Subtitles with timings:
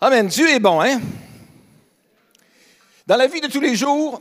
[0.00, 0.26] Amen.
[0.26, 1.00] Dieu est bon, hein?
[3.06, 4.20] Dans la vie de tous les jours,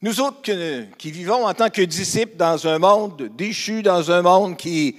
[0.00, 0.40] nous autres
[0.96, 4.96] qui vivons en tant que disciples dans un monde déchu, dans un monde qui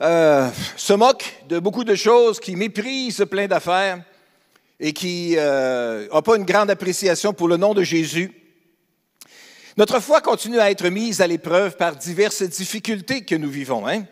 [0.00, 4.02] euh, se moque de beaucoup de choses, qui méprise plein d'affaires
[4.78, 8.30] et qui n'a euh, pas une grande appréciation pour le nom de Jésus,
[9.76, 14.04] notre foi continue à être mise à l'épreuve par diverses difficultés que nous vivons, hein?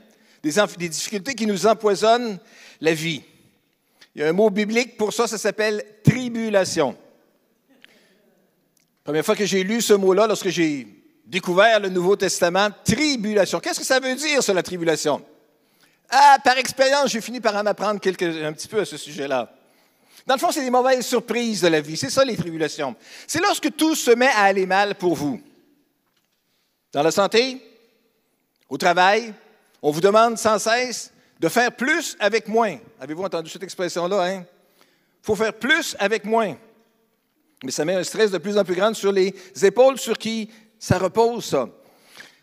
[0.42, 2.38] des difficultés qui nous empoisonnent
[2.80, 3.22] la vie.
[4.14, 6.96] Il y a un mot biblique pour ça, ça s'appelle tribulation.
[9.02, 10.86] Première fois que j'ai lu ce mot-là, lorsque j'ai
[11.27, 13.60] découvert le Nouveau Testament, tribulation.
[13.60, 15.24] Qu'est-ce que ça veut dire, ça, la tribulation?
[16.08, 19.52] Ah, par expérience, j'ai fini par en apprendre un petit peu à ce sujet-là.
[20.27, 21.96] Dans le fond, c'est des mauvaises surprises de la vie.
[21.96, 22.94] C'est ça, les tribulations.
[23.27, 25.41] C'est lorsque tout se met à aller mal pour vous.
[26.92, 27.60] Dans la santé,
[28.69, 29.34] au travail,
[29.83, 31.12] on vous demande sans cesse
[31.45, 32.79] de faire plus avec moins.
[32.98, 34.23] Avez-vous entendu cette expression-là?
[34.23, 34.47] Hein?
[34.80, 36.57] Il faut faire plus avec moins.
[37.62, 40.51] Mais ça met un stress de plus en plus grand sur les épaules sur qui
[40.78, 41.69] ça repose, ça.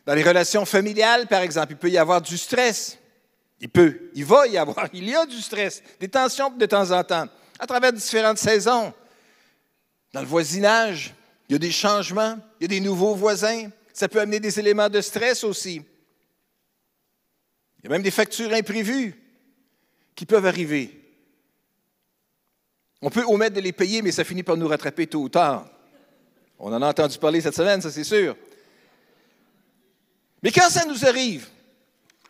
[0.06, 3.00] Dans les relations familiales, par exemple, il peut y avoir du stress.
[3.60, 6.92] Il peut, il va y avoir, il y a du stress, des tensions de temps
[6.92, 7.26] en temps,
[7.58, 8.94] à travers différentes saisons.
[10.14, 11.16] Dans le voisinage,
[11.50, 13.68] il y a des changements, il y a des nouveaux voisins.
[13.94, 15.82] Ça peut amener des éléments de stress aussi.
[17.82, 19.16] Il y a même des factures imprévues
[20.16, 20.98] qui peuvent arriver.
[23.02, 25.68] On peut omettre de les payer, mais ça finit par nous rattraper tôt ou tard.
[26.60, 28.36] On en a entendu parler cette semaine, ça c'est sûr.
[30.44, 31.48] Mais quand ça nous arrive,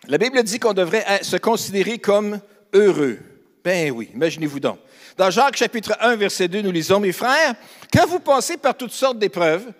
[0.08, 2.40] la Bible dit qu'on devrait se considérer comme
[2.74, 3.20] heureux.
[3.64, 4.80] Ben oui, imaginez-vous donc.
[5.18, 7.56] Dans Jacques chapitre 1, verset 2, nous lisons, Mes frères,
[7.94, 9.72] quand vous passez par toutes sortes d'épreuves,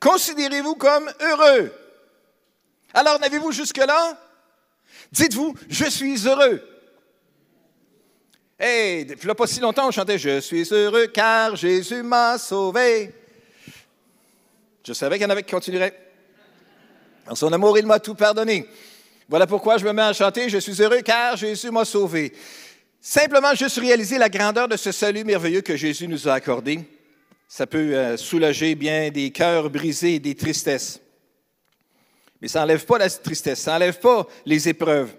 [0.00, 1.72] considérez-vous comme heureux.
[2.92, 4.18] Alors, n'avez-vous jusque-là?
[5.12, 6.62] Dites-vous, je suis heureux.
[8.58, 13.12] Hey, depuis là, pas si longtemps, on chantait Je suis heureux car Jésus m'a sauvé.
[14.84, 15.98] Je savais qu'il y en avait qui continueraient.
[17.26, 18.66] Dans son amour, il m'a tout pardonné.
[19.28, 22.32] Voilà pourquoi je me mets à chanter Je suis heureux car Jésus m'a sauvé.
[23.00, 26.80] Simplement juste réaliser la grandeur de ce salut merveilleux que Jésus nous a accordé.
[27.48, 31.00] Ça peut euh, soulager bien des cœurs brisés et des tristesses.
[32.42, 35.14] Mais ça n'enlève pas la tristesse, ça n'enlève pas les épreuves.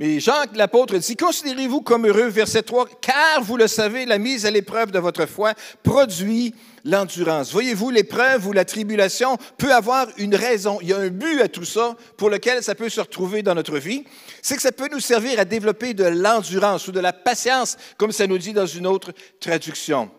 [0.00, 4.44] Mais Jean l'apôtre dit, considérez-vous comme heureux, verset 3, car vous le savez, la mise
[4.44, 6.52] à l'épreuve de votre foi produit
[6.84, 7.52] l'endurance.
[7.52, 10.80] Voyez-vous, l'épreuve ou la tribulation peut avoir une raison.
[10.82, 13.54] Il y a un but à tout ça pour lequel ça peut se retrouver dans
[13.54, 14.02] notre vie.
[14.42, 18.10] C'est que ça peut nous servir à développer de l'endurance ou de la patience, comme
[18.10, 20.10] ça nous dit dans une autre traduction.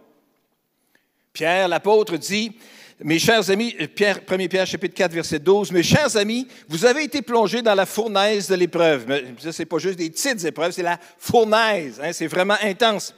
[1.33, 2.55] Pierre, l'apôtre, dit,
[3.03, 7.03] mes chers amis, Pierre, 1 Pierre chapitre 4, verset 12, mes chers amis, vous avez
[7.03, 9.06] été plongés dans la fournaise de l'épreuve.
[9.38, 12.00] Ce n'est pas juste des petites épreuves, c'est la fournaise.
[12.01, 13.13] Hein, c'est vraiment intense.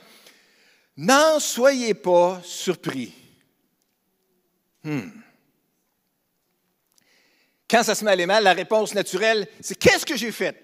[0.95, 3.13] N'en soyez pas surpris.
[4.83, 5.09] Hmm.
[7.69, 10.55] Quand ça se met à aller mal, la réponse naturelle, c'est qu'est-ce que j'ai fait?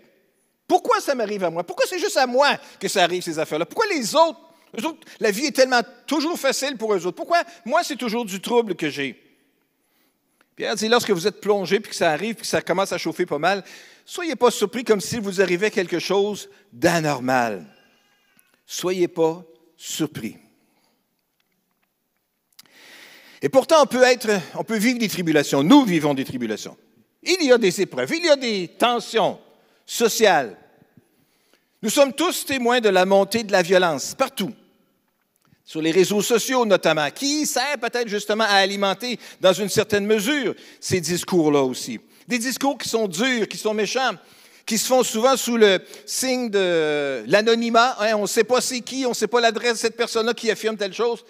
[0.67, 1.63] Pourquoi ça m'arrive à moi?
[1.63, 3.65] Pourquoi c'est juste à moi que ça arrive, ces affaires-là?
[3.65, 4.39] Pourquoi les autres
[5.19, 7.15] la vie est tellement toujours facile pour eux autres.
[7.15, 7.43] Pourquoi?
[7.65, 9.19] Moi, c'est toujours du trouble que j'ai?
[10.55, 12.97] Pierre dit, lorsque vous êtes plongé, puis que ça arrive, puis que ça commence à
[12.97, 13.63] chauffer pas mal,
[14.05, 17.65] soyez pas surpris comme s'il vous arrivait quelque chose d'anormal.
[18.65, 19.43] Soyez pas
[19.75, 20.37] surpris.
[23.41, 25.63] Et pourtant, on peut, être, on peut vivre des tribulations.
[25.63, 26.77] Nous vivons des tribulations.
[27.23, 29.39] Il y a des épreuves, il y a des tensions
[29.85, 30.57] sociales.
[31.81, 34.53] Nous sommes tous témoins de la montée de la violence partout
[35.63, 40.55] sur les réseaux sociaux notamment, qui sert peut-être justement à alimenter dans une certaine mesure
[40.79, 41.99] ces discours-là aussi?
[42.27, 44.13] Des discours qui sont durs, qui sont méchants,
[44.65, 47.97] qui se font souvent sous le signe de l'anonymat.
[47.99, 50.33] Hein, on ne sait pas c'est qui, on ne sait pas l'adresse de cette personne-là
[50.33, 51.23] qui affirme telle chose.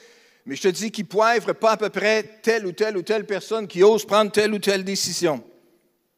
[0.45, 3.25] Mais je te dis qu'il poivre pas à peu près telle ou telle ou telle
[3.25, 5.43] personne qui ose prendre telle ou telle décision.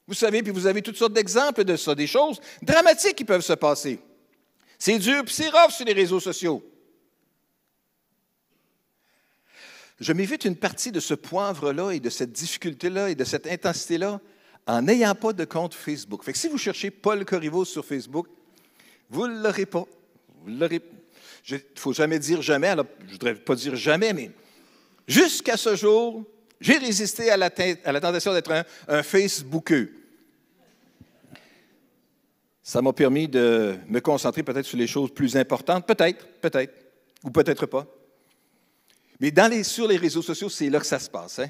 [0.08, 3.42] Vous savez, puis vous avez toutes sortes d'exemples de ça, des choses dramatiques qui peuvent
[3.42, 4.00] se passer.
[4.78, 6.64] C'est dur, puis c'est rough sur les réseaux sociaux.
[10.00, 14.20] Je m'évite une partie de ce poivre-là et de cette difficulté-là et de cette intensité-là
[14.68, 16.24] en n'ayant pas de compte Facebook.
[16.34, 18.28] Si vous cherchez Paul Corriveau sur Facebook,
[19.10, 19.86] vous ne l'aurez pas.
[20.48, 24.32] Il ne faut jamais dire jamais, alors je ne voudrais pas dire jamais, mais
[25.08, 26.24] jusqu'à ce jour,
[26.60, 27.50] j'ai résisté à la,
[27.84, 29.94] à la tentation d'être un, un Facebookeux.
[32.64, 36.74] Ça m'a permis de me concentrer peut-être sur les choses plus importantes, peut-être, peut-être,
[37.24, 37.86] ou peut-être pas.
[39.20, 41.40] Mais sur les réseaux sociaux, c'est là que ça se passe.
[41.40, 41.50] Hein.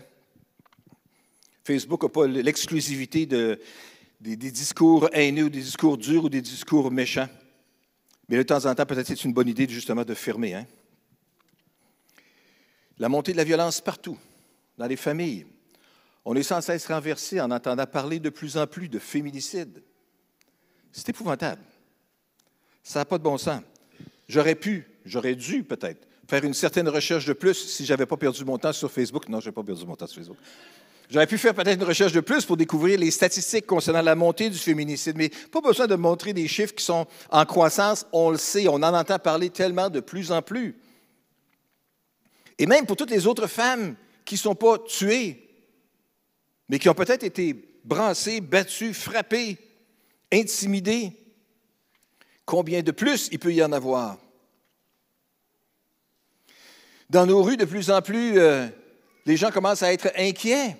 [1.63, 7.29] Facebook n'a pas l'exclusivité des, discours haineux, des discours durs ou des discours méchants.
[8.29, 10.53] Mais de temps en temps, peut-être c'est une bonne idée justement de fermer.
[10.53, 10.67] Hein?
[12.99, 14.17] La montée de la violence partout,
[14.77, 15.45] dans les familles.
[16.23, 19.83] On est sans cesse renversé en entendant parler de plus en plus de féminicide.
[20.91, 21.61] C'est épouvantable.
[22.83, 23.61] Ça n'a pas de bon sens.
[24.27, 28.17] J'aurais pu, j'aurais dû peut-être faire une certaine recherche de plus si je n'avais pas
[28.17, 29.29] perdu mon temps sur Facebook.
[29.29, 30.37] Non, je n'ai pas perdu mon temps sur Facebook.
[31.09, 34.49] J'aurais pu faire peut-être une recherche de plus pour découvrir les statistiques concernant la montée
[34.49, 38.07] du féminicide, mais pas besoin de montrer des chiffres qui sont en croissance.
[38.11, 40.75] On le sait, on en entend parler tellement de plus en plus.
[42.57, 45.47] Et même pour toutes les autres femmes qui ne sont pas tuées,
[46.69, 49.57] mais qui ont peut-être été brassées, battues, frappées,
[50.33, 51.11] intimidées,
[52.45, 54.17] combien de plus il peut y en avoir?
[57.09, 58.67] Dans nos rues, de plus en plus, euh,
[59.25, 60.75] les gens commencent à être inquiets.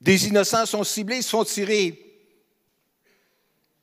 [0.00, 2.00] Des innocents sont ciblés, sont tirés.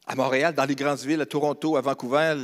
[0.05, 2.35] À Montréal, dans les grandes villes, à Toronto, à Vancouver.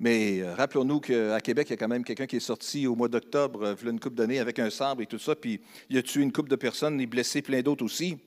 [0.00, 2.96] Mais euh, rappelons-nous qu'à Québec, il y a quand même quelqu'un qui est sorti au
[2.96, 5.60] mois d'octobre, euh, une couple d'années, avec un sabre et tout ça, puis
[5.90, 8.18] il a tué une couple de personnes, a blessé plein d'autres aussi.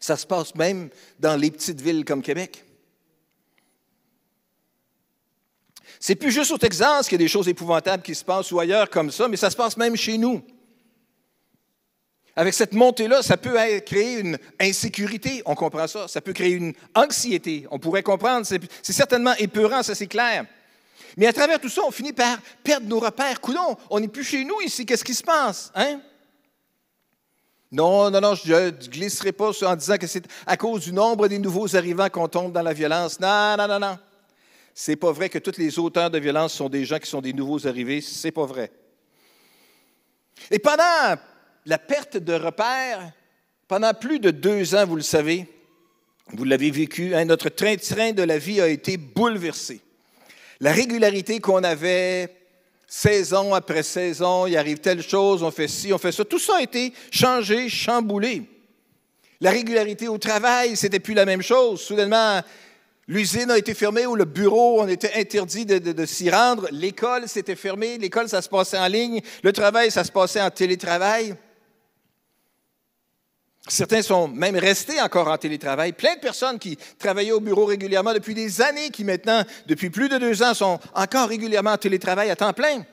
[0.00, 0.88] Ça se passe même
[1.20, 2.64] dans les petites villes comme Québec.
[6.00, 8.60] C'est plus juste au Texas qu'il y a des choses épouvantables qui se passent ou
[8.60, 10.42] ailleurs comme ça, mais ça se passe même chez nous.
[12.36, 16.06] Avec cette montée-là, ça peut créer une insécurité, on comprend ça.
[16.06, 18.46] Ça peut créer une anxiété, on pourrait comprendre.
[18.46, 20.46] C'est certainement épeurant, ça c'est clair.
[21.16, 23.40] Mais à travers tout ça, on finit par perdre nos repères.
[23.40, 24.86] Coudon, on n'est plus chez nous ici.
[24.86, 25.72] Qu'est-ce qui se passe?
[25.74, 26.00] Hein?
[27.72, 31.26] Non, non, non, je ne glisserai pas en disant que c'est à cause du nombre
[31.26, 33.18] des nouveaux arrivants qu'on tombe dans la violence.
[33.18, 33.98] Non, non, non, non.
[34.80, 37.32] C'est pas vrai que tous les auteurs de violence sont des gens qui sont des
[37.32, 38.00] nouveaux arrivés.
[38.00, 38.70] C'est pas vrai.
[40.52, 41.20] Et pendant
[41.66, 43.10] la perte de repères,
[43.66, 45.48] pendant plus de deux ans, vous le savez,
[46.28, 49.80] vous l'avez vécu, hein, notre train-train de la vie a été bouleversé.
[50.60, 52.32] La régularité qu'on avait
[52.86, 56.58] saison après saison, il arrive telle chose, on fait ci, on fait ça, tout ça
[56.58, 58.44] a été changé, chamboulé.
[59.40, 61.80] La régularité au travail, c'était plus la même chose.
[61.80, 62.42] Soudainement,
[63.08, 66.68] l'usine a été fermée ou le bureau, on était interdit de, s'y rendre.
[66.70, 69.20] L'école s'était fermée, l'école, ça se passait en ligne.
[69.42, 71.34] Le travail, ça se passait en télétravail.
[73.66, 75.92] Certains sont même restés encore en télétravail.
[75.92, 80.08] Plein de personnes qui travaillaient au bureau régulièrement depuis des années, qui maintenant, depuis plus
[80.08, 82.84] de deux ans, sont encore régulièrement en télétravail à temps plein.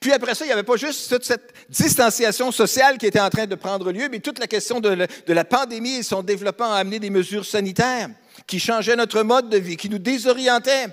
[0.00, 3.28] Puis après ça, il n'y avait pas juste toute cette distanciation sociale qui était en
[3.28, 6.78] train de prendre lieu, mais toute la question de la pandémie et son développement a
[6.78, 8.08] amené des mesures sanitaires
[8.50, 10.88] qui changeaient notre mode de vie, qui nous désorientaient.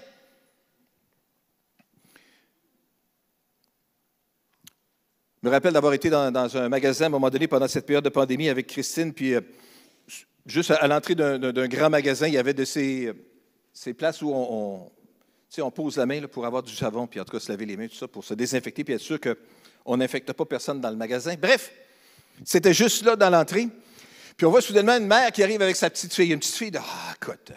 [5.41, 8.03] Je me rappelle d'avoir été dans, un magasin à un moment donné pendant cette période
[8.03, 9.41] de pandémie avec Christine, puis euh,
[10.45, 13.11] juste à, l'entrée d'un grand magasin, il y avait de ces,
[13.73, 14.91] ces places où on,
[15.59, 17.75] on pose la main pour avoir du savon, puis en tout cas se laver les
[17.75, 20.95] mains, tout ça, pour se désinfecter, puis être sûr qu'on n'infecte pas personne dans le
[20.95, 21.33] magasin.
[21.41, 21.71] Bref,
[22.45, 23.67] c'était juste là dans l'entrée.
[24.37, 26.69] Puis on voit soudainement une mère qui arrive avec sa petite fille, une petite fille
[26.69, 27.51] de, ah, écoute,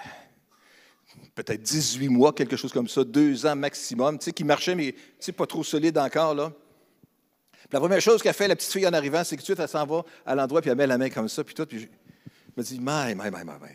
[1.35, 4.95] peut-être 18 mois, quelque chose comme ça, deux ans maximum, tu sais, qui marchait, mais
[5.37, 6.51] pas trop solide encore, là.
[7.71, 9.69] La première chose qu'a fait la petite fille en arrivant, c'est que tout de elle
[9.69, 11.67] s'en va à l'endroit, puis elle met la main comme ça, puis tout.
[11.67, 11.87] Puis je
[12.57, 13.69] me dis, my, my, my, my,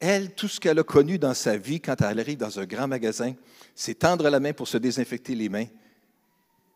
[0.00, 2.88] Elle, tout ce qu'elle a connu dans sa vie quand elle arrive dans un grand
[2.88, 3.34] magasin,
[3.74, 5.66] c'est tendre la main pour se désinfecter les mains,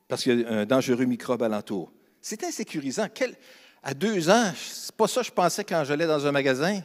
[0.06, 1.90] parce qu'il y a un dangereux microbe alentour.
[2.20, 3.08] C'est insécurisant.
[3.82, 6.82] À deux ans, c'est pas ça que je pensais quand j'allais dans un magasin.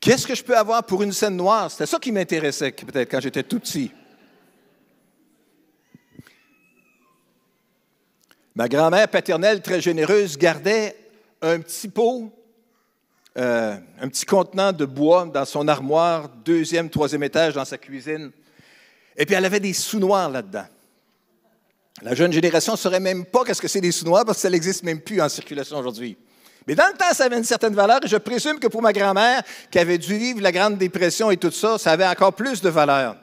[0.00, 1.70] Qu'est-ce que je peux avoir pour une scène noire?
[1.70, 3.90] C'était ça qui m'intéressait peut-être quand j'étais tout petit.
[8.56, 10.96] Ma grand-mère paternelle, très généreuse, gardait
[11.40, 12.32] un petit pot,
[13.36, 18.30] euh, un petit contenant de bois dans son armoire, deuxième, troisième étage dans sa cuisine.
[19.16, 20.66] Et puis elle avait des sous noirs là-dedans.
[22.02, 24.42] La jeune génération ne saurait même pas qu'est-ce que c'est des sous noirs parce que
[24.42, 26.16] ça n'existe même plus en circulation aujourd'hui.
[26.66, 28.92] Mais dans le temps, ça avait une certaine valeur et je présume que pour ma
[28.92, 32.60] grand-mère, qui avait dû vivre la Grande Dépression et tout ça, ça avait encore plus
[32.62, 33.16] de valeur.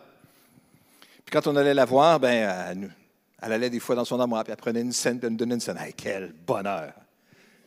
[1.26, 2.32] Puis quand on allait la voir, ben,
[2.70, 2.96] elle,
[3.42, 5.38] elle allait des fois dans son armoire, puis elle prenait une scène, puis elle me
[5.38, 5.78] donnait une scène.
[5.78, 6.94] Hey, quel bonheur!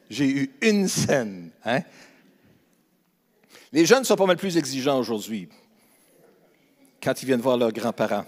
[0.09, 1.51] J'ai eu une scène.
[1.65, 1.81] Hein?
[3.73, 5.49] Les jeunes sont pas mal plus exigeants aujourd'hui
[7.03, 8.25] quand ils viennent voir leurs grands-parents.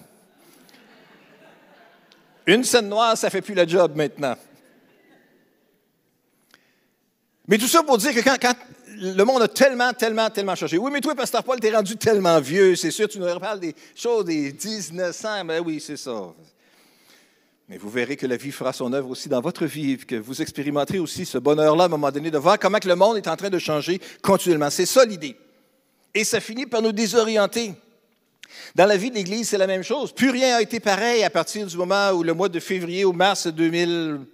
[2.47, 4.37] Une scène noire, ça fait plus la job maintenant.
[7.49, 8.55] Mais tout ça pour dire que quand,
[8.99, 10.79] le monde a tellement, tellement, tellement changé.
[10.79, 13.75] Oui, mais toi, Pasteur Paul, t'es rendu tellement vieux, c'est sûr, tu nous reparles des
[13.95, 16.33] choses des 1900, mais oui, c'est ça.
[17.69, 20.41] Mais vous verrez que la vie fera son œuvre aussi dans votre vie, que vous
[20.41, 23.27] expérimenterez aussi ce bonheur-là à un moment donné de voir comment que le monde est
[23.27, 24.71] en train de changer continuellement.
[24.71, 25.37] C'est ça l'idée.
[26.15, 27.75] Et ça finit par nous désorienter.
[28.75, 30.13] Dans la vie de l'Église, c'est la même chose.
[30.13, 33.13] Plus rien n'a été pareil à partir du moment où le mois de février ou
[33.13, 34.27] mars 2020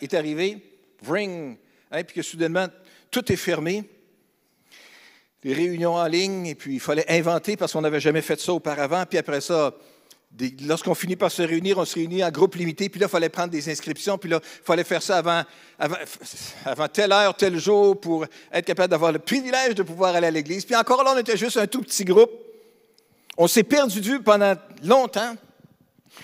[0.00, 0.58] est arrivé.
[1.08, 1.56] Ring,
[1.90, 2.66] hein, puis que soudainement,
[3.10, 3.84] tout est fermé.
[5.44, 8.52] Les réunions en ligne, et puis il fallait inventer parce qu'on n'avait jamais fait ça
[8.52, 9.04] auparavant.
[9.06, 9.74] Puis après ça,
[10.66, 13.28] lorsqu'on finit par se réunir, on se réunit en groupe limité, puis là, il fallait
[13.28, 15.42] prendre des inscriptions, puis là, il fallait faire ça avant,
[15.78, 15.96] avant,
[16.64, 20.30] avant, telle heure, tel jour, pour être capable d'avoir le privilège de pouvoir aller à
[20.30, 20.64] l'église.
[20.64, 22.30] Puis encore là, on était juste un tout petit groupe.
[23.42, 25.34] On s'est perdu de vue pendant longtemps.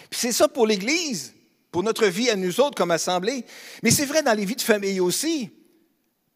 [0.09, 1.35] Puis c'est ça pour l'Église,
[1.73, 3.45] pour notre vie à nous autres comme assemblée.
[3.83, 5.47] Mais c'est vrai dans les vies de famille aussi.
[5.47, 5.51] Vous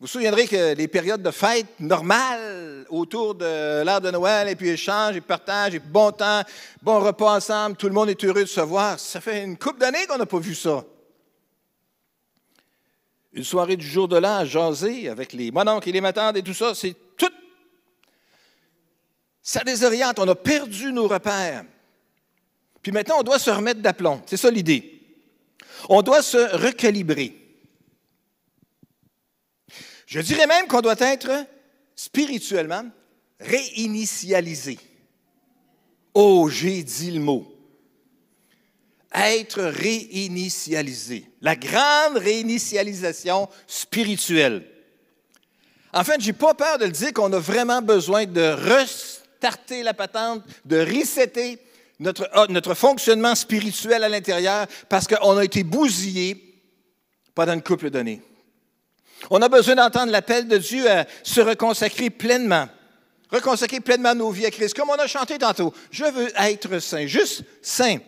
[0.01, 4.71] vous souviendrez que les périodes de fête normales autour de l'heure de Noël, et puis
[4.71, 6.43] échange, et partage, et bon temps,
[6.83, 8.99] bon repas ensemble, tout le monde est heureux de se voir.
[8.99, 10.85] Ça fait une couple d'années qu'on n'a pas vu ça.
[13.33, 16.43] Une soirée du jour de l'an à jaser avec les mononcles et les matantes et
[16.43, 16.97] tout ça, c'est.
[19.43, 21.65] Ça désoriente, on a perdu nos repères.
[22.81, 24.23] Puis maintenant, on doit se remettre d'aplomb.
[24.27, 25.01] C'est ça l'idée.
[25.89, 27.37] On doit se recalibrer.
[30.07, 31.47] Je dirais même qu'on doit être
[31.97, 32.85] spirituellement
[33.41, 34.79] réinitialisé.
[36.15, 37.49] Oh, j'ai dit le mot.
[39.15, 41.27] Être réinitialisé.
[41.41, 44.69] La grande réinitialisation spirituelle.
[45.93, 48.41] En fait, je n'ai pas peur de le dire qu'on a vraiment besoin de
[49.43, 51.59] restarter la patente, de resetter
[51.99, 56.63] notre, ah, notre fonctionnement spirituel à l'intérieur parce qu'on a été bousillé
[57.35, 58.23] pendant une couple d'années.
[59.31, 62.69] On a besoin d'entendre l'appel de Dieu à se reconsacrer pleinement.
[63.31, 64.75] Reconsacrer pleinement nos vies à Christ.
[64.75, 67.99] Comme on a chanté tantôt, je veux être saint, juste saint.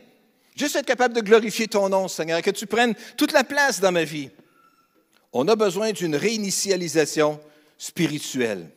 [0.56, 3.90] Juste être capable de glorifier ton nom, Seigneur, que tu prennes toute la place dans
[3.90, 4.30] ma vie.
[5.32, 7.40] On a besoin d'une réinitialisation
[7.76, 8.70] spirituelle.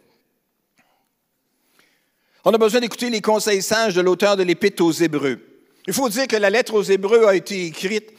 [2.50, 5.38] On a besoin d'écouter les conseils sages de l'auteur de l'Épître aux Hébreux.
[5.86, 8.14] Il faut dire que la lettre aux Hébreux a été écrite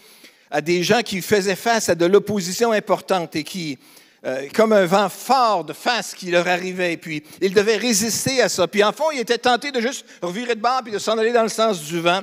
[0.50, 3.78] à des gens qui faisaient face à de l'opposition importante et qui
[4.26, 8.50] euh, comme un vent fort de face qui leur arrivait, puis ils devaient résister à
[8.50, 8.68] ça.
[8.68, 11.32] Puis en fond, ils étaient tentés de juste revirer de bord, puis de s'en aller
[11.32, 12.20] dans le sens du vent,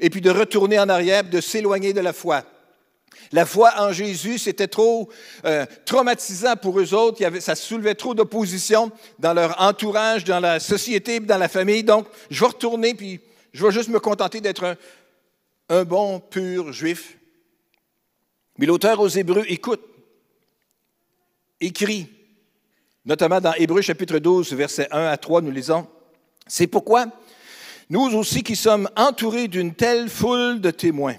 [0.00, 2.44] et puis de retourner en arrière, de s'éloigner de la foi.
[3.32, 5.08] La foi en Jésus, c'était trop
[5.44, 7.22] euh, traumatisant pour eux autres.
[7.40, 11.84] Ça soulevait trop d'opposition dans leur entourage, dans la société, dans la famille.
[11.84, 13.20] Donc, je vais retourner, puis
[13.52, 14.76] je vais juste me contenter d'être un,
[15.68, 17.16] un bon, pur juif.
[18.58, 19.82] Mais l'auteur aux Hébreux écoute
[21.60, 22.08] écrit,
[23.04, 25.86] notamment dans Hébreu chapitre 12, versets 1 à 3, nous lisons,
[26.46, 27.06] C'est pourquoi
[27.88, 31.16] nous aussi qui sommes entourés d'une telle foule de témoins,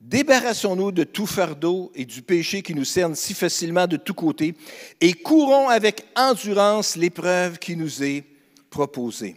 [0.00, 4.54] débarrassons-nous de tout fardeau et du péché qui nous cerne si facilement de tous côtés
[5.00, 8.24] et courons avec endurance l'épreuve qui nous est
[8.70, 9.36] proposée.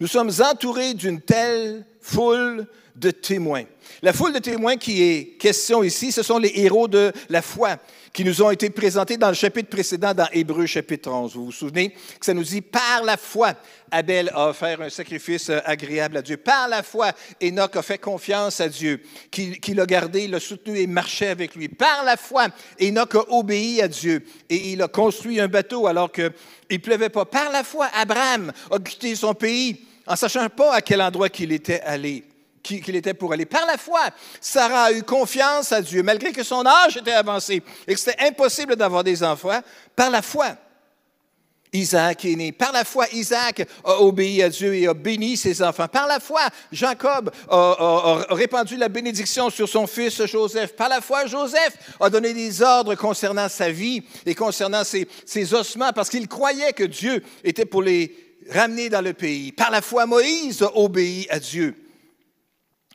[0.00, 3.64] Nous sommes entourés d'une telle foule de témoins.
[4.02, 7.78] La foule de témoins qui est question ici, ce sont les héros de la foi
[8.12, 11.34] qui nous ont été présentés dans le chapitre précédent, dans Hébreu chapitre 11.
[11.34, 13.54] Vous vous souvenez que ça nous dit, par la foi,
[13.90, 16.36] Abel a offert un sacrifice agréable à Dieu.
[16.36, 20.86] Par la foi, Enoch a fait confiance à Dieu, qui, l'a gardé, l'a soutenu et
[20.86, 21.68] marchait avec lui.
[21.68, 22.48] Par la foi,
[22.80, 26.32] Enoch a obéi à Dieu et il a construit un bateau alors qu'il
[26.70, 27.24] ne pleuvait pas.
[27.24, 31.52] Par la foi, Abraham a quitté son pays en sachant pas à quel endroit qu'il
[31.52, 32.24] était allé
[32.62, 33.46] qu'il était pour aller.
[33.46, 34.00] Par la foi,
[34.40, 38.24] Sarah a eu confiance à Dieu, malgré que son âge était avancé et que c'était
[38.24, 39.60] impossible d'avoir des enfants.
[39.94, 40.56] Par la foi,
[41.72, 42.52] Isaac est né.
[42.52, 45.88] Par la foi, Isaac a obéi à Dieu et a béni ses enfants.
[45.88, 50.76] Par la foi, Jacob a, répandu la bénédiction sur son fils Joseph.
[50.76, 55.54] Par la foi, Joseph a donné des ordres concernant sa vie et concernant ses, ses
[55.54, 58.14] ossements parce qu'il croyait que Dieu était pour les
[58.50, 59.52] ramener dans le pays.
[59.52, 61.81] Par la foi, Moïse a obéi à Dieu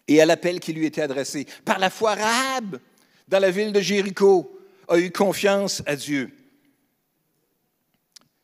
[0.07, 1.45] et à l'appel qui lui était adressé.
[1.65, 2.79] Par la foi, Rahab,
[3.27, 6.31] dans la ville de Jéricho, a eu confiance à Dieu.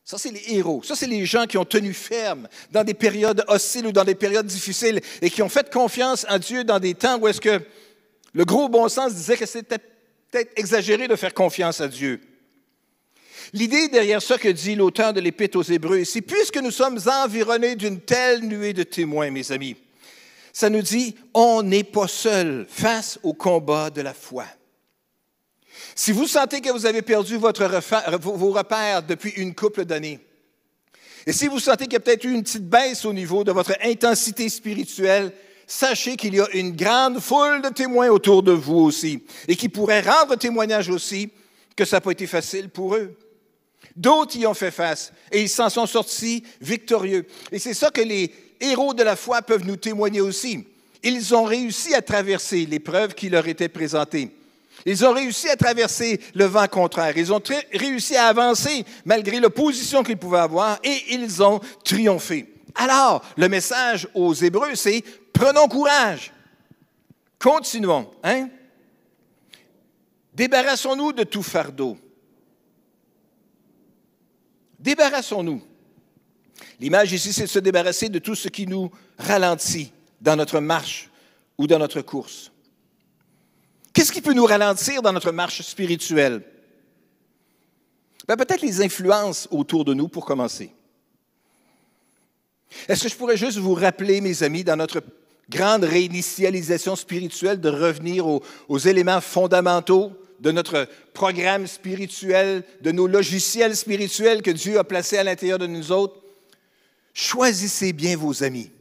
[0.04, 0.82] Ça, c'est les héros.
[0.82, 4.14] Ça, c'est les gens qui ont tenu ferme dans des périodes hostiles ou dans des
[4.14, 7.62] périodes difficiles et qui ont fait confiance à Dieu dans des temps où est-ce que
[8.34, 12.20] le gros bon sens disait que c'était peut-être exagéré de faire confiance à Dieu.
[13.54, 17.76] L'idée derrière ça que dit l'auteur de l'Épître aux Hébreux, c'est puisque nous sommes environnés
[17.76, 19.76] d'une telle nuée de témoins, mes amis,
[20.54, 24.46] ça nous dit, on n'est pas seul face au combat de la foi.
[25.96, 27.68] Si vous sentez que vous avez perdu votre
[28.18, 30.20] vos repères depuis une couple d'années,
[31.26, 33.50] et si vous sentez qu'il y a peut-être eu une petite baisse au niveau de
[33.50, 35.32] votre intensité spirituelle,
[35.66, 39.68] sachez qu'il y a une grande foule de témoins autour de vous aussi, et qui
[39.68, 41.30] pourraient rendre témoignage aussi
[41.74, 43.16] que ça n'a pas été facile pour eux.
[43.96, 47.26] D'autres y ont fait face et ils s'en sont sortis victorieux.
[47.52, 50.66] Et c'est ça que les héros de la foi peuvent nous témoigner aussi.
[51.02, 54.30] Ils ont réussi à traverser l'épreuve qui leur était présentée.
[54.86, 57.16] Ils ont réussi à traverser le vent contraire.
[57.16, 57.42] Ils ont
[57.72, 62.52] réussi à avancer malgré l'opposition qu'ils pouvaient avoir et ils ont triomphé.
[62.74, 66.32] Alors, le message aux Hébreux, c'est prenons courage.
[67.38, 68.10] Continuons.
[68.22, 68.48] Hein?
[70.34, 71.96] Débarrassons-nous de tout fardeau.
[74.78, 75.62] Débarrassons-nous.
[76.80, 81.10] L'image ici, c'est de se débarrasser de tout ce qui nous ralentit dans notre marche
[81.58, 82.50] ou dans notre course.
[83.92, 86.42] Qu'est-ce qui peut nous ralentir dans notre marche spirituelle?
[88.26, 90.72] Ben, peut-être les influences autour de nous pour commencer.
[92.88, 95.02] Est-ce que je pourrais juste vous rappeler, mes amis, dans notre
[95.48, 103.06] grande réinitialisation spirituelle, de revenir aux, aux éléments fondamentaux de notre programme spirituel, de nos
[103.06, 106.23] logiciels spirituels que Dieu a placés à l'intérieur de nous autres?
[107.14, 108.72] Choisissez bien vos amis.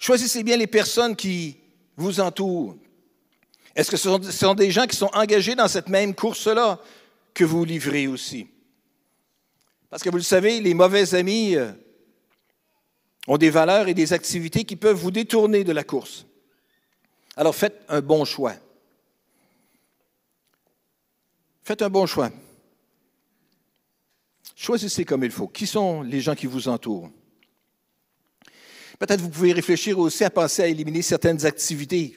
[0.00, 1.56] Choisissez bien les personnes qui
[1.96, 2.76] vous entourent.
[3.76, 6.80] Est-ce que ce sont, des gens qui sont engagés dans cette même course-là
[7.32, 8.48] que vous livrez aussi?
[9.88, 11.70] Parce que vous le savez, les mauvais amis euh,
[13.28, 16.26] ont des valeurs et des activités qui peuvent vous détourner de la course.
[17.36, 18.54] Alors faites un bon choix.
[21.62, 22.30] Faites un bon choix.
[24.54, 25.48] Choisissez comme il faut.
[25.48, 27.10] Qui sont les gens qui vous entourent?
[28.98, 32.14] Peut-être vous pouvez réfléchir aussi à penser à éliminer certaines activités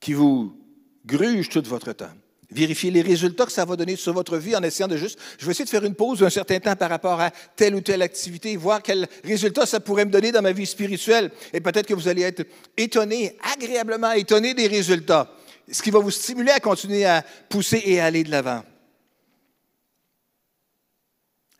[0.00, 0.56] qui vous
[1.04, 2.12] grugent tout votre temps.
[2.50, 5.44] Vérifiez les résultats que ça va donner sur votre vie en essayant de juste, je
[5.44, 8.02] vais essayer de faire une pause d'un certain temps par rapport à telle ou telle
[8.02, 11.32] activité, voir quel résultat ça pourrait me donner dans ma vie spirituelle.
[11.52, 15.34] Et peut-être que vous allez être étonné, agréablement étonné des résultats,
[15.70, 18.62] ce qui va vous stimuler à continuer à pousser et à aller de l'avant.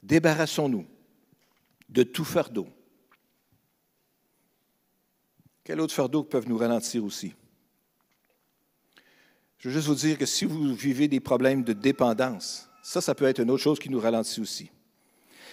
[0.06, 0.86] Débarrassons-nous
[1.88, 2.68] de tout fardeau
[5.66, 7.34] quel autre fardeau peuvent nous ralentir aussi?
[9.58, 13.16] Je veux juste vous dire que si vous vivez des problèmes de dépendance, ça, ça
[13.16, 14.70] peut être une autre chose qui nous ralentit aussi.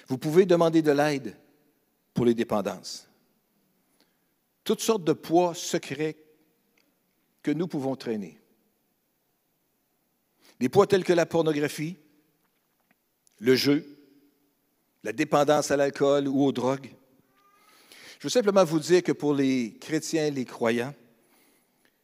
[0.07, 1.35] Vous pouvez demander de l'aide
[2.13, 3.09] pour les dépendances.
[4.63, 6.15] Toutes sortes de poids secrets
[7.41, 8.39] que nous pouvons traîner.
[10.59, 11.97] Des poids tels que la pornographie,
[13.39, 13.92] le jeu,
[15.03, 16.89] la dépendance à l'alcool ou aux drogues,
[18.19, 20.93] je veux simplement vous dire que pour les chrétiens, les croyants,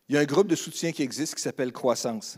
[0.09, 2.37] il y a un groupe de soutien qui existe qui s'appelle Croissance,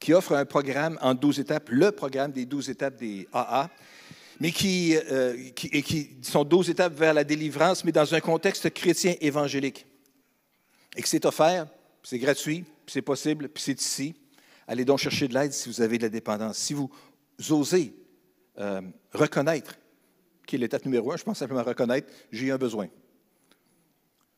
[0.00, 3.70] qui offre un programme en 12 étapes, le programme des 12 étapes des AA,
[4.40, 8.20] mais qui, euh, qui, et qui sont 12 étapes vers la délivrance, mais dans un
[8.20, 9.86] contexte chrétien évangélique.
[10.96, 11.68] Et que c'est offert,
[12.02, 14.14] c'est gratuit, c'est possible, c'est ici.
[14.66, 16.58] Allez donc chercher de l'aide si vous avez de la dépendance.
[16.58, 16.90] Si vous
[17.50, 17.94] osez
[18.58, 18.80] euh,
[19.12, 19.76] reconnaître
[20.46, 22.88] qui est l'étape numéro un, je pense simplement reconnaître, j'ai un besoin.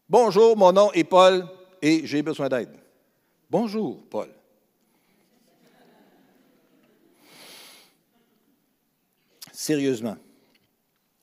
[0.09, 1.47] Bonjour, mon nom est Paul
[1.83, 2.71] et j'ai besoin d'aide.
[3.51, 4.29] Bonjour, Paul.
[9.53, 10.17] Sérieusement,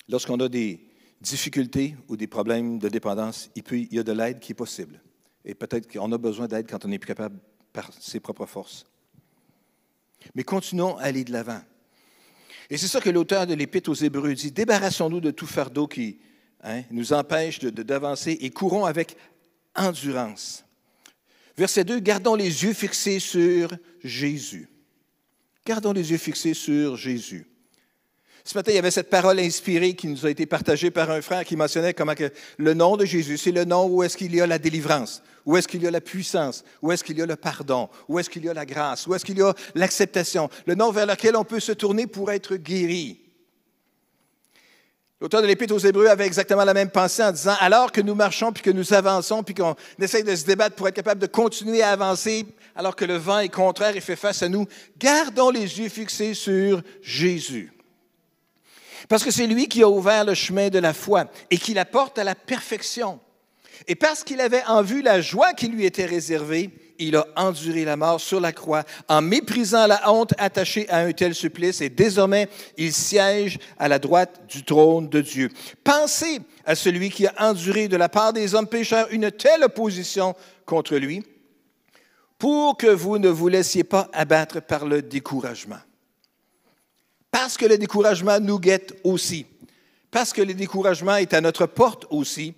[0.08, 0.80] lorsqu'on a des
[1.20, 4.56] difficultés ou des problèmes de dépendance, il, peut, il y a de l'aide qui est
[4.56, 5.02] possible.
[5.44, 7.40] Et peut-être qu'on a besoin d'aide quand on n'est plus capable
[7.74, 8.86] par ses propres forces.
[10.36, 11.62] Mais continuons à aller de l'avant.
[12.70, 16.20] Et c'est ça que l'auteur de l'Épître aux Hébreux dit, débarrassons-nous de tout fardeau qui
[16.64, 19.16] hein, nous empêche d'avancer et courons avec
[19.76, 20.66] endurance.
[21.58, 23.70] Verset 2, gardons les yeux fixés sur
[24.04, 24.68] Jésus.
[25.66, 27.48] Gardons les yeux fixés sur Jésus.
[28.44, 31.22] Ce matin, il y avait cette parole inspirée qui nous a été partagée par un
[31.22, 34.36] frère qui mentionnait comment que le nom de Jésus, c'est le nom où est-ce qu'il
[34.36, 37.22] y a la délivrance, où est-ce qu'il y a la puissance, où est-ce qu'il y
[37.22, 39.54] a le pardon, où est-ce qu'il y a la grâce, où est-ce qu'il y a
[39.76, 43.22] l'acceptation, le nom vers lequel on peut se tourner pour être guéri.
[45.22, 48.16] L'auteur de l'Épître aux Hébreux avait exactement la même pensée en disant, alors que nous
[48.16, 51.28] marchons, puis que nous avançons, puis qu'on essaye de se débattre pour être capable de
[51.28, 55.52] continuer à avancer, alors que le vent est contraire et fait face à nous, gardons
[55.52, 57.72] les yeux fixés sur Jésus.
[59.08, 61.86] Parce que c'est lui qui a ouvert le chemin de la foi et qui la
[61.86, 63.20] porte à la perfection.
[63.88, 67.86] Et parce qu'il avait en vue la joie qui lui était réservée, il a enduré
[67.86, 71.90] la mort sur la croix en méprisant la honte attachée à un tel supplice et
[71.90, 75.50] désormais il siège à la droite du trône de Dieu.
[75.84, 80.36] Pensez à celui qui a enduré de la part des hommes pécheurs une telle opposition
[80.66, 81.24] contre lui
[82.38, 85.80] pour que vous ne vous laissiez pas abattre par le découragement.
[87.32, 89.46] Parce que le découragement nous guette aussi.
[90.12, 92.54] Parce que le découragement est à notre porte aussi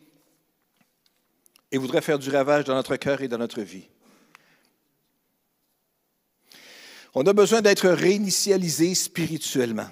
[1.72, 3.88] et voudrait faire du ravage dans notre cœur et dans notre vie.
[7.14, 9.90] On a besoin d'être réinitialisé spirituellement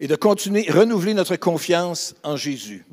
[0.00, 2.84] et de continuer, renouveler notre confiance en Jésus.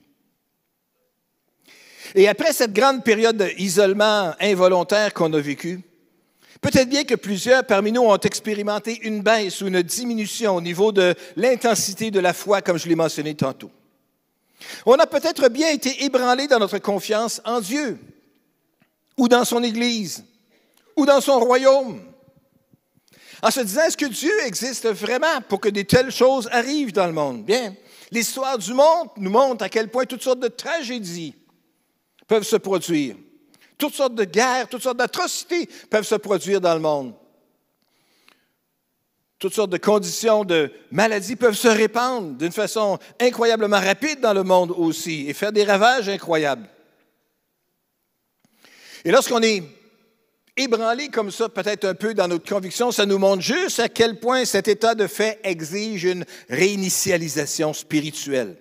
[2.16, 5.82] Et après cette grande période d'isolement involontaire qu'on a vécue,
[6.62, 10.92] peut-être bien que plusieurs parmi nous ont expérimenté une baisse ou une diminution au niveau
[10.92, 13.72] de l'intensité de la foi, comme je l'ai mentionné tantôt.
[14.86, 17.99] On a peut-être bien été ébranlé dans notre confiance en Dieu,
[19.17, 20.23] ou dans son Église,
[20.95, 22.02] ou dans son royaume.
[23.41, 27.08] En se disant, est-ce que Dieu existe vraiment pour que de telles choses arrivent dans
[27.08, 27.43] le monde?
[27.43, 27.76] Bien,
[28.12, 31.36] l'histoire du monde nous montre à quel point toutes sortes de tragédies
[32.28, 33.17] peuvent se produire.
[33.78, 37.13] Toutes sortes de guerres, toutes sortes d'atrocités peuvent se produire dans le monde.
[39.43, 44.43] Toutes sortes de conditions de maladies peuvent se répandre d'une façon incroyablement rapide dans le
[44.43, 46.65] monde aussi et faire des ravages incroyables.
[49.03, 49.63] Et lorsqu'on est
[50.56, 54.17] ébranlé comme ça, peut-être un peu dans notre conviction, ça nous montre juste à quel
[54.17, 58.56] point cet état de fait exige une réinitialisation spirituelle.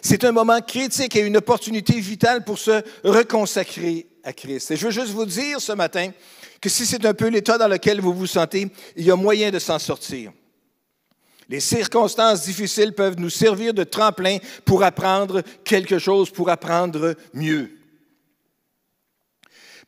[0.00, 4.70] C'est un moment critique et une opportunité vitale pour se reconsacrer à Christ.
[4.70, 6.12] Et je veux juste vous dire ce matin
[6.60, 9.50] que si c'est un peu l'état dans lequel vous vous sentez, il y a moyen
[9.50, 10.32] de s'en sortir.
[11.48, 17.70] Les circonstances difficiles peuvent nous servir de tremplin pour apprendre quelque chose, pour apprendre mieux.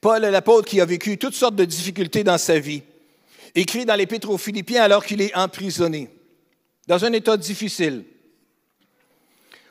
[0.00, 2.82] Paul, l'apôtre qui a vécu toutes sortes de difficultés dans sa vie,
[3.54, 6.08] écrit dans l'Épître aux Philippiens alors qu'il est emprisonné,
[6.86, 8.04] dans un état difficile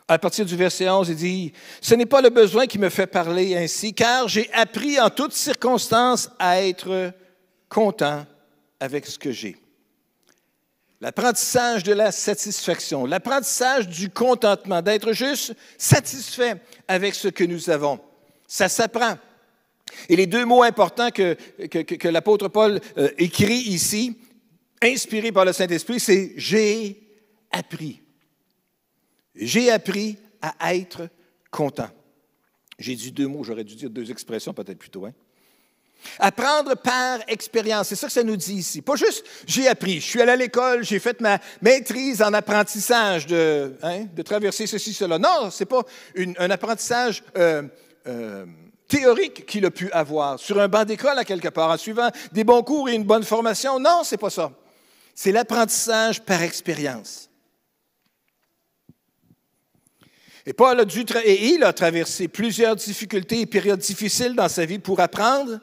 [0.10, 3.06] à partir du verset 11, il dit, Ce n'est pas le besoin qui me fait
[3.06, 7.13] parler ainsi, car j'ai appris en toutes circonstances à être
[7.69, 8.26] content
[8.80, 9.56] avec ce que j'ai.
[11.00, 16.56] L'apprentissage de la satisfaction, l'apprentissage du contentement, d'être juste satisfait
[16.88, 18.00] avec ce que nous avons.
[18.48, 19.15] Ça s'apprend.
[20.10, 21.38] Et les deux mots importants que,
[22.08, 24.17] l'apôtre Paul euh, écrit ici,
[24.82, 27.00] inspirés par le Saint-Esprit, c'est j'ai
[27.52, 28.02] appris.
[29.39, 31.10] J'ai appris à être
[31.49, 31.89] content.
[32.78, 35.06] J'ai dit deux mots, j'aurais dû dire deux expressions peut-être plutôt.
[35.06, 35.13] Hein?
[36.17, 38.82] Apprendre par expérience, c'est ça que ça nous dit ici.
[38.82, 43.28] Pas juste j'ai appris, je suis allé à l'école, j'ai fait ma maîtrise en apprentissage
[43.28, 45.19] de, hein, de traverser ceci, cela.
[45.19, 45.84] Non, ce n'est pas
[46.38, 47.63] un apprentissage euh,
[48.08, 48.45] euh,
[48.88, 52.45] théorique qu'il a pu avoir sur un banc d'école à quelque part, en suivant des
[52.45, 53.80] bons cours et une bonne formation.
[53.80, 54.52] Non, c'est pas ça.
[55.13, 57.29] C'est l'apprentissage par expérience.
[60.50, 60.84] Et Paul
[61.28, 65.60] il a traversé plusieurs difficultés et périodes difficiles dans sa vie pour apprendre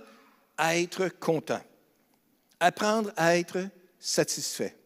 [0.56, 1.60] à être content,
[2.60, 3.66] apprendre à être
[3.98, 4.76] satisfait.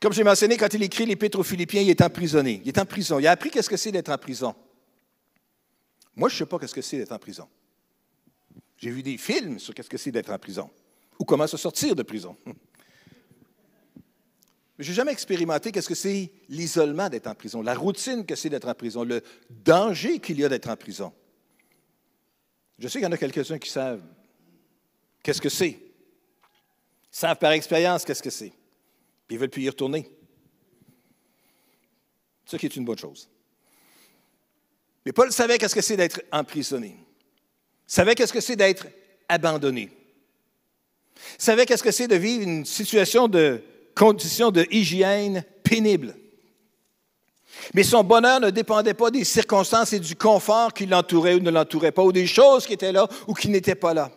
[0.00, 2.60] Comme j'ai mentionné, quand il écrit l'Épître aux Philippiens, il est emprisonné.
[2.62, 3.18] Il est en prison.
[3.18, 4.54] Il a appris qu'est-ce que c'est d'être en prison.
[6.14, 7.48] Moi, je ne sais pas qu'est-ce que c'est d'être en prison.
[8.76, 10.70] J'ai vu des films sur qu'est-ce que c'est d'être en prison
[11.18, 12.36] ou comment se sortir de prison.
[14.88, 18.68] N'ai jamais expérimenté qu'est-ce que c'est l'isolement d'être en prison, la routine que c'est d'être
[18.68, 21.12] en prison, le danger qu'il y a d'être en prison.
[22.78, 24.02] Je sais qu'il y en a quelques-uns qui savent
[25.22, 25.80] qu'est-ce que c'est.
[27.10, 28.52] Savent par expérience qu'est-ce que c'est.
[29.26, 30.10] Puis ils veulent plus y retourner.
[32.44, 33.30] Ce qui est une bonne chose.
[35.06, 36.96] Mais Paul savait qu'est-ce que c'est d'être emprisonné.
[37.86, 38.86] Savait qu'est-ce que c'est d'être
[39.28, 39.90] abandonné.
[41.38, 43.62] Savait qu'est-ce que c'est de vivre une situation de
[43.94, 46.14] conditions de hygiène pénibles.
[47.72, 51.50] Mais son bonheur ne dépendait pas des circonstances et du confort qui l'entouraient ou ne
[51.50, 54.10] l'entouraient pas, ou des choses qui étaient là ou qui n'étaient pas là.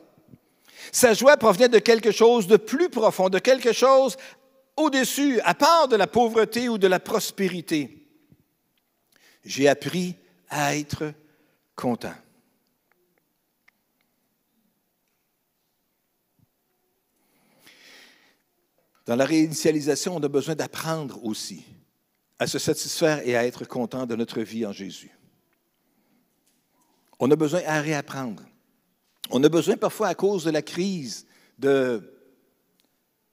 [0.92, 4.18] Sa joie provenait de quelque chose de plus profond, de quelque chose
[4.76, 8.08] au-dessus, à part de la pauvreté ou de la prospérité.
[9.44, 10.16] J'ai appris
[10.50, 11.14] à être
[11.76, 12.14] content.
[19.08, 21.64] Dans la réinitialisation, on a besoin d'apprendre aussi
[22.40, 25.18] à se satisfaire et à être content de notre vie en Jésus.
[27.18, 28.44] On a besoin à réapprendre.
[29.30, 31.26] On a besoin parfois, à cause de la crise,
[31.58, 32.14] de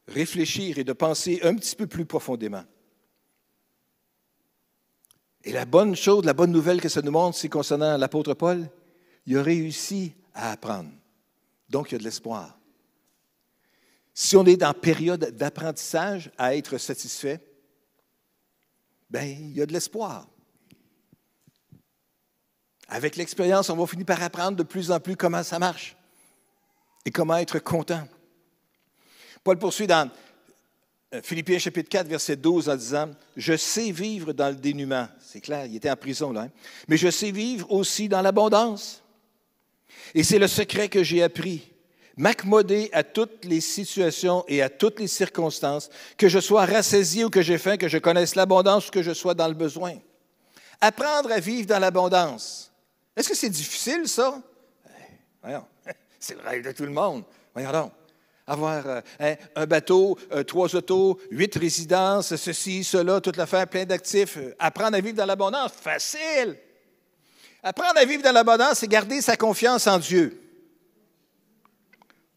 [0.06, 2.64] réfléchir et de penser un petit peu plus profondément.
[5.42, 8.70] Et la bonne chose, la bonne nouvelle que ça nous montre, c'est concernant l'apôtre Paul,
[9.26, 10.90] il a réussi à apprendre.
[11.68, 12.58] Donc, il y a de l'espoir.
[14.14, 17.40] Si on est dans période d'apprentissage à être satisfait,
[19.10, 20.28] ben il y a de l'espoir.
[22.88, 25.96] Avec l'expérience, on va finir par apprendre de plus en plus comment ça marche
[27.04, 28.06] et comment être content.
[29.42, 30.08] Paul poursuit dans
[31.12, 35.08] euh, Philippiens chapitre 4, verset 12 en disant, Je sais vivre dans le dénuement.
[35.20, 36.42] C'est clair, il était en prison là.
[36.42, 36.50] Hein.
[36.86, 39.02] Mais je sais vivre aussi dans l'abondance.
[40.14, 41.73] Et c'est le secret que j'ai appris
[42.16, 47.30] m'accommoder à toutes les situations et à toutes les circonstances, que je sois rassasié ou
[47.30, 49.94] que j'ai faim, que je connaisse l'abondance ou que je sois dans le besoin.
[50.80, 52.72] Apprendre à vivre dans l'abondance.
[53.16, 54.40] Est-ce que c'est difficile, ça?
[54.86, 54.90] Eh,
[55.42, 55.64] voyons,
[56.20, 57.24] c'est le rêve de tout le monde.
[57.54, 57.90] Voyons.
[58.46, 63.86] Avoir euh, hein, un bateau, euh, trois autos, huit résidences, ceci, cela, toute l'affaire, plein
[63.86, 64.36] d'actifs.
[64.36, 66.58] Euh, apprendre à vivre dans l'abondance, facile.
[67.62, 70.43] Apprendre à vivre dans l'abondance, c'est garder sa confiance en Dieu.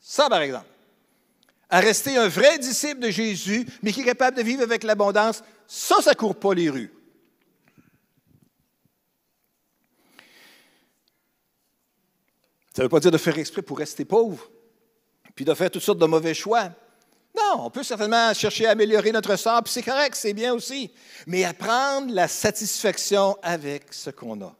[0.10, 0.68] Ça, par exemple.
[1.70, 5.44] À rester un vrai disciple de Jésus, mais qui est capable de vivre avec l'abondance,
[5.68, 6.94] ça, ça ne court pas les rues.
[12.74, 14.50] Ça ne veut pas dire de faire exprès pour rester pauvre,
[15.36, 16.70] puis de faire toutes sortes de mauvais choix.
[17.36, 20.90] Non, on peut certainement chercher à améliorer notre sort, puis c'est correct, c'est bien aussi.
[21.26, 24.56] Mais apprendre la satisfaction avec ce qu'on a.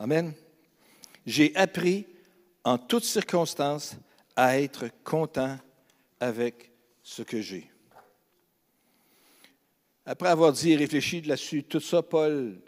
[0.00, 0.32] Amen.
[1.26, 2.08] J'ai appris
[2.64, 3.96] en toutes circonstances
[4.36, 5.58] à être content
[6.18, 7.70] avec ce que j'ai.
[10.06, 12.60] Après avoir dit et réfléchi là-dessus, tout ça, Paul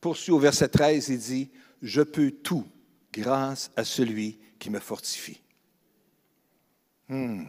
[0.00, 1.50] poursuit au verset 13 et dit,
[1.82, 2.66] Je peux tout
[3.12, 5.40] grâce à celui qui me fortifie.
[7.08, 7.44] Hmm.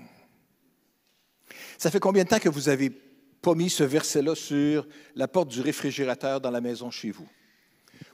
[1.78, 5.50] Ça fait combien de temps que vous avez pas mis ce verset-là sur la porte
[5.50, 7.28] du réfrigérateur dans la maison chez vous?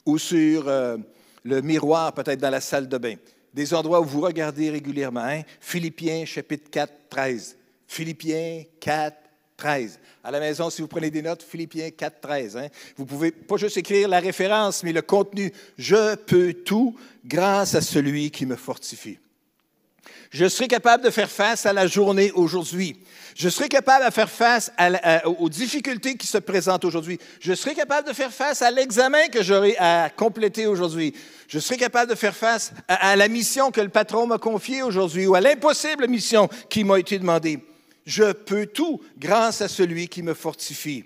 [0.05, 0.97] Ou sur euh,
[1.43, 3.15] le miroir peut-être dans la salle de bain?
[3.53, 5.23] Des endroits où vous regardez régulièrement.
[5.23, 5.41] Hein?
[5.59, 7.57] Philippiens chapitre 4, 13.
[7.87, 9.15] Philippiens 4,
[9.57, 9.99] 13.
[10.23, 12.57] À la maison, si vous prenez des notes, Philippiens 4, 13.
[12.57, 12.67] Hein?
[12.97, 15.51] Vous pouvez pas juste écrire la référence, mais le contenu.
[15.77, 19.19] Je peux tout grâce à celui qui me fortifie.
[20.33, 22.97] Je serai capable de faire face à la journée aujourd'hui.
[23.35, 24.71] Je serai capable de faire face
[25.25, 27.19] aux difficultés qui se présentent aujourd'hui.
[27.39, 31.13] Je serai capable de faire face à l'examen que j'aurai à compléter aujourd'hui.
[31.47, 35.27] Je serai capable de faire face à la mission que le patron m'a confiée aujourd'hui
[35.27, 37.59] ou à l'impossible mission qui m'a été demandée.
[38.07, 41.05] Je peux tout grâce à celui qui me fortifie.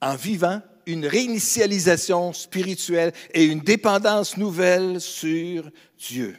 [0.00, 6.36] En vivant une réinitialisation spirituelle et une dépendance nouvelle sur Dieu.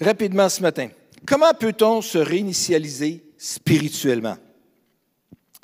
[0.00, 0.88] Rapidement ce matin,
[1.26, 4.36] comment peut-on se réinitialiser spirituellement?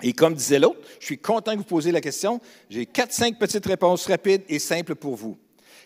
[0.02, 2.40] Et comme disait l'autre, je suis content que vous posiez la question.
[2.68, 5.38] J'ai quatre, cinq petites réponses rapides et simples pour vous.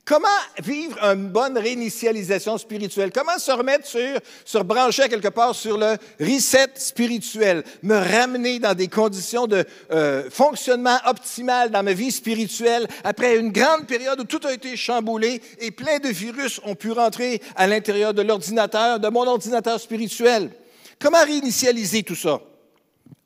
[0.07, 0.29] Comment
[0.63, 3.11] vivre une bonne réinitialisation spirituelle?
[3.13, 7.65] Comment se remettre sur, se rebrancher quelque part sur le reset spirituel?
[7.83, 13.51] Me ramener dans des conditions de euh, fonctionnement optimal dans ma vie spirituelle après une
[13.51, 17.67] grande période où tout a été chamboulé et plein de virus ont pu rentrer à
[17.67, 20.53] l'intérieur de l'ordinateur, de mon ordinateur spirituel.
[21.01, 22.41] Comment réinitialiser tout ça?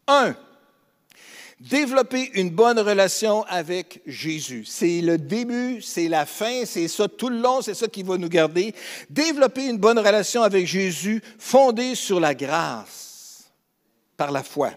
[0.08, 0.34] Un,
[1.60, 4.64] Développer une bonne relation avec Jésus.
[4.64, 8.16] C'est le début, c'est la fin, c'est ça tout le long, c'est ça qui va
[8.16, 8.74] nous garder.
[9.10, 13.52] Développer une bonne relation avec Jésus fondée sur la grâce,
[14.16, 14.70] par la foi.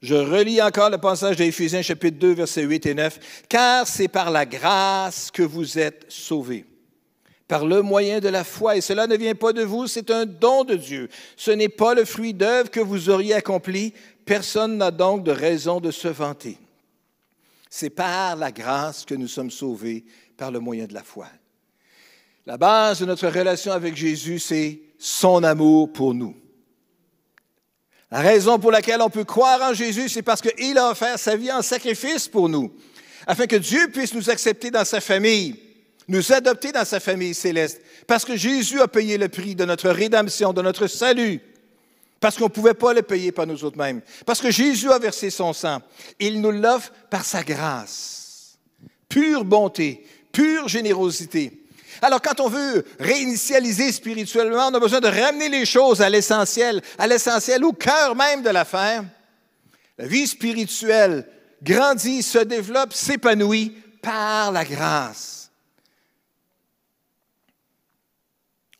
[0.00, 3.18] Je relis encore le passage d'Éphésiens chapitre 2, versets 8 et 9.
[3.50, 6.64] Car c'est par la grâce que vous êtes sauvés
[7.48, 8.76] par le moyen de la foi.
[8.76, 11.08] Et cela ne vient pas de vous, c'est un don de Dieu.
[11.36, 13.94] Ce n'est pas le fruit d'œuvre que vous auriez accompli.
[14.26, 16.58] Personne n'a donc de raison de se vanter.
[17.70, 20.04] C'est par la grâce que nous sommes sauvés,
[20.36, 21.26] par le moyen de la foi.
[22.46, 26.36] La base de notre relation avec Jésus, c'est son amour pour nous.
[28.10, 31.36] La raison pour laquelle on peut croire en Jésus, c'est parce qu'il a offert sa
[31.36, 32.72] vie en sacrifice pour nous,
[33.26, 35.67] afin que Dieu puisse nous accepter dans sa famille
[36.08, 39.90] nous adopter dans sa famille céleste, parce que Jésus a payé le prix de notre
[39.90, 41.40] rédemption, de notre salut,
[42.20, 44.98] parce qu'on ne pouvait pas le payer par nous autres mêmes, parce que Jésus a
[44.98, 45.80] versé son sang.
[46.18, 48.58] Il nous l'offre par sa grâce.
[49.08, 51.64] Pure bonté, pure générosité.
[52.00, 56.80] Alors, quand on veut réinitialiser spirituellement, on a besoin de ramener les choses à l'essentiel,
[56.98, 59.04] à l'essentiel, au cœur même de l'affaire.
[59.98, 61.26] La vie spirituelle
[61.62, 65.37] grandit, se développe, s'épanouit par la grâce.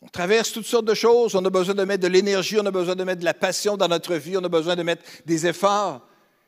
[0.09, 2.71] On traverse toutes sortes de choses, on a besoin de mettre de l'énergie, on a
[2.71, 5.47] besoin de mettre de la passion dans notre vie, on a besoin de mettre des
[5.47, 6.01] efforts,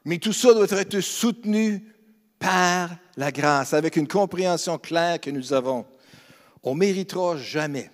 [0.07, 1.85] mais tout ça doit être soutenu
[2.39, 5.85] par la grâce, avec une compréhension claire que nous avons.
[6.63, 7.91] On ne méritera jamais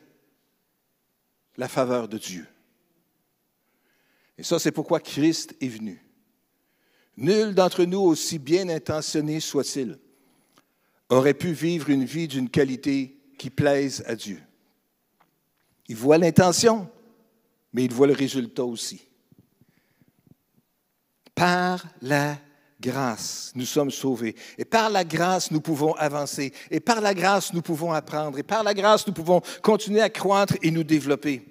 [1.57, 2.46] la faveur de Dieu.
[4.38, 6.00] Et ça, c'est pourquoi Christ est venu.
[7.16, 9.98] Nul d'entre nous, aussi bien intentionné soit-il,
[11.09, 14.40] aurait pu vivre une vie d'une qualité qui plaise à Dieu.
[15.88, 16.88] Il voit l'intention,
[17.72, 19.03] mais il voit le résultat aussi.
[21.35, 22.38] Par la
[22.81, 24.35] grâce, nous sommes sauvés.
[24.59, 26.53] Et par la grâce, nous pouvons avancer.
[26.70, 28.38] Et par la grâce, nous pouvons apprendre.
[28.38, 31.42] Et par la grâce, nous pouvons continuer à croître et nous développer.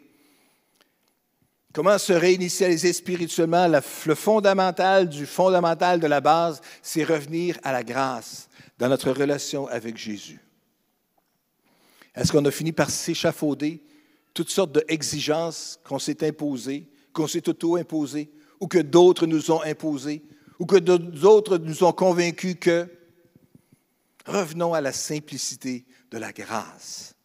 [1.73, 3.67] Comment se réinitialiser spirituellement?
[3.67, 8.47] Le fondamental du fondamental de la base, c'est revenir à la grâce
[8.79, 10.39] dans notre relation avec Jésus.
[12.15, 13.83] Est-ce qu'on a fini par s'échafauder?
[14.35, 20.23] Toutes sortes d'exigences qu'on s'est imposées, qu'on s'est auto-imposées, ou que d'autres nous ont imposées,
[20.59, 22.87] ou que d'autres nous ont convaincus que
[24.25, 27.15] revenons à la simplicité de la grâce.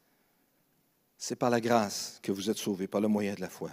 [1.18, 3.70] C'est par la grâce que vous êtes sauvés, par le moyen de la foi.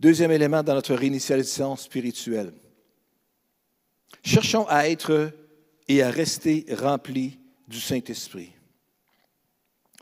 [0.00, 2.54] Deuxième élément dans notre réinitialisation spirituelle.
[4.24, 5.30] Cherchons à être
[5.88, 7.38] et à rester remplis
[7.68, 8.52] du Saint-Esprit.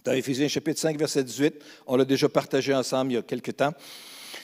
[0.09, 3.51] Dans Éphésiens chapitre 5, verset 18, on l'a déjà partagé ensemble il y a quelque
[3.51, 3.75] temps.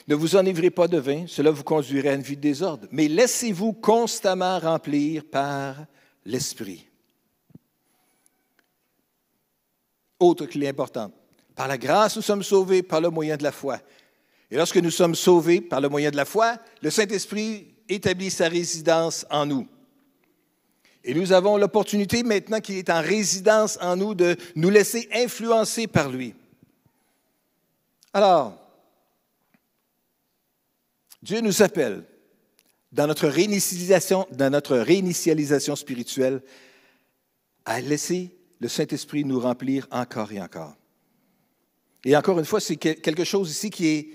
[0.07, 3.07] Ne vous enivrez pas de vin, cela vous conduirait à une vie de désordre, mais
[3.07, 5.77] laissez-vous constamment remplir par
[6.23, 6.85] l'Esprit.
[10.19, 11.15] Autre clé importante.
[11.55, 13.79] Par la grâce, nous sommes sauvés par le moyen de la foi.
[14.51, 18.49] Et lorsque nous sommes sauvés par le moyen de la foi, le Saint-Esprit établit sa
[18.49, 19.67] résidence en nous.
[21.07, 25.85] Et nous avons l'opportunité maintenant qu'il est en résidence en nous de nous laisser influencer
[25.85, 26.33] par lui.
[28.11, 28.57] Alors,
[31.21, 32.03] Dieu nous appelle
[32.91, 36.41] dans notre réinitialisation, dans notre réinitialisation spirituelle
[37.65, 40.75] à laisser le Saint-Esprit nous remplir encore et encore.
[42.03, 44.09] Et encore une fois, c'est quelque chose ici qui est,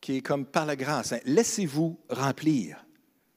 [0.00, 1.12] qui est comme par la grâce.
[1.12, 1.20] Hein.
[1.24, 2.84] Laissez-vous remplir.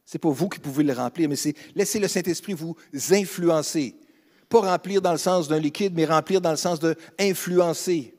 [0.05, 2.75] Ce n'est pas vous qui pouvez le remplir, mais c'est laisser le Saint-Esprit vous
[3.11, 3.95] influencer.
[4.49, 8.13] Pas remplir dans le sens d'un liquide, mais remplir dans le sens de influencer.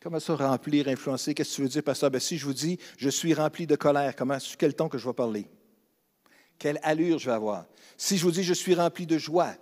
[0.00, 1.34] Comment ça, remplir, influencer?
[1.34, 2.10] Qu'est-ce que tu veux dire, pasteur?
[2.10, 4.96] Ben, si je vous dis, je suis rempli de colère, comment, sur quel ton que
[4.96, 5.46] je vais parler?
[6.56, 7.66] Quelle allure je vais avoir?
[7.96, 9.54] Si je vous dis, je suis rempli de joie,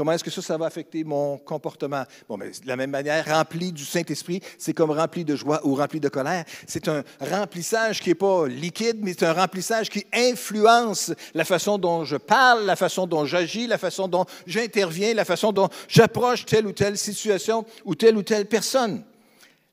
[0.00, 2.04] Comment est-ce que ça, ça va affecter mon comportement?
[2.26, 5.74] Bon, mais de la même manière, rempli du Saint-Esprit, c'est comme rempli de joie ou
[5.74, 6.46] rempli de colère.
[6.66, 11.76] C'est un remplissage qui n'est pas liquide, mais c'est un remplissage qui influence la façon
[11.76, 16.46] dont je parle, la façon dont j'agis, la façon dont j'interviens, la façon dont j'approche
[16.46, 19.04] telle ou telle situation ou telle ou telle personne.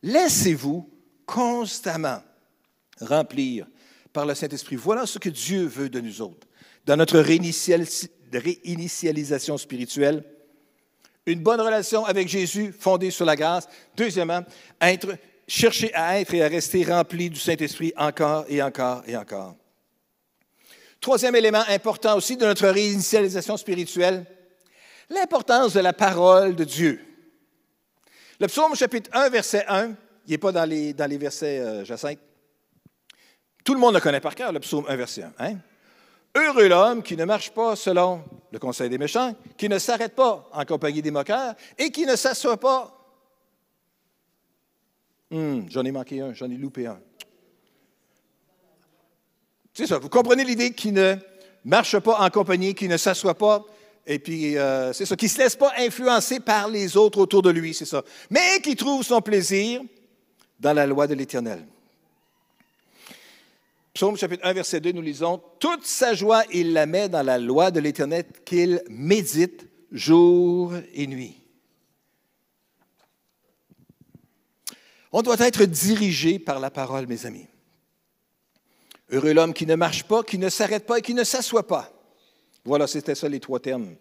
[0.04, 0.90] Laissez-vous
[1.26, 2.22] constamment
[3.00, 3.66] remplir
[4.12, 4.76] par le Saint-Esprit.
[4.76, 6.46] Voilà ce que Dieu veut de nous autres.
[6.86, 7.20] Dans notre
[8.32, 10.24] de réinitialisation spirituelle.
[11.26, 13.68] Une bonne relation avec Jésus fondée sur la grâce.
[13.96, 14.44] Deuxièmement,
[15.48, 19.56] chercher à être et à rester rempli du Saint-Esprit encore et encore et encore.
[21.00, 24.26] Troisième élément important aussi de notre réinitialisation spirituelle,
[25.10, 27.02] l'importance de la parole de Dieu.
[28.40, 29.94] Le psaume chapitre 1, verset 1,
[30.28, 32.20] il n'est pas dans les, dans les versets euh, Jacinthe.
[33.64, 35.34] Tout le monde le connaît par cœur, le psaume 1, verset 1.
[35.40, 35.58] Hein?
[36.38, 40.48] Heureux l'homme qui ne marche pas selon le conseil des méchants, qui ne s'arrête pas
[40.54, 42.94] en compagnie des moqueurs et qui ne s'assoit pas.
[45.32, 47.00] Hum, j'en ai manqué un, j'en ai loupé un.
[49.74, 51.16] C'est ça, vous comprenez l'idée qui ne
[51.66, 53.66] marche pas en compagnie, qui ne s'assoit pas,
[54.06, 57.42] et puis euh, c'est ça, qui ne se laisse pas influencer par les autres autour
[57.42, 59.82] de lui, c'est ça, mais qui trouve son plaisir
[60.60, 61.66] dans la loi de l'Éternel.
[63.98, 67.40] Psaume chapitre 1, verset 2, nous lisons, Toute sa joie, il la met dans la
[67.40, 71.42] loi de l'Éternel qu'il médite jour et nuit.
[75.12, 77.48] On doit être dirigé par la parole, mes amis.
[79.10, 81.92] Heureux l'homme qui ne marche pas, qui ne s'arrête pas et qui ne s'assoit pas.
[82.66, 83.96] Voilà, c'était ça les trois termes.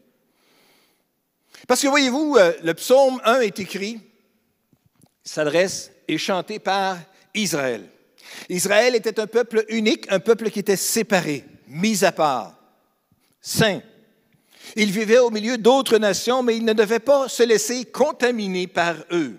[1.67, 3.99] Parce que voyez-vous, euh, le psaume 1 est écrit,
[5.25, 6.99] s'adresse et chanté par
[7.33, 7.89] Israël.
[8.49, 12.55] Israël était un peuple unique, un peuple qui était séparé, mis à part,
[13.41, 13.81] saint.
[14.75, 18.97] Il vivait au milieu d'autres nations, mais il ne devait pas se laisser contaminer par
[19.13, 19.39] eux.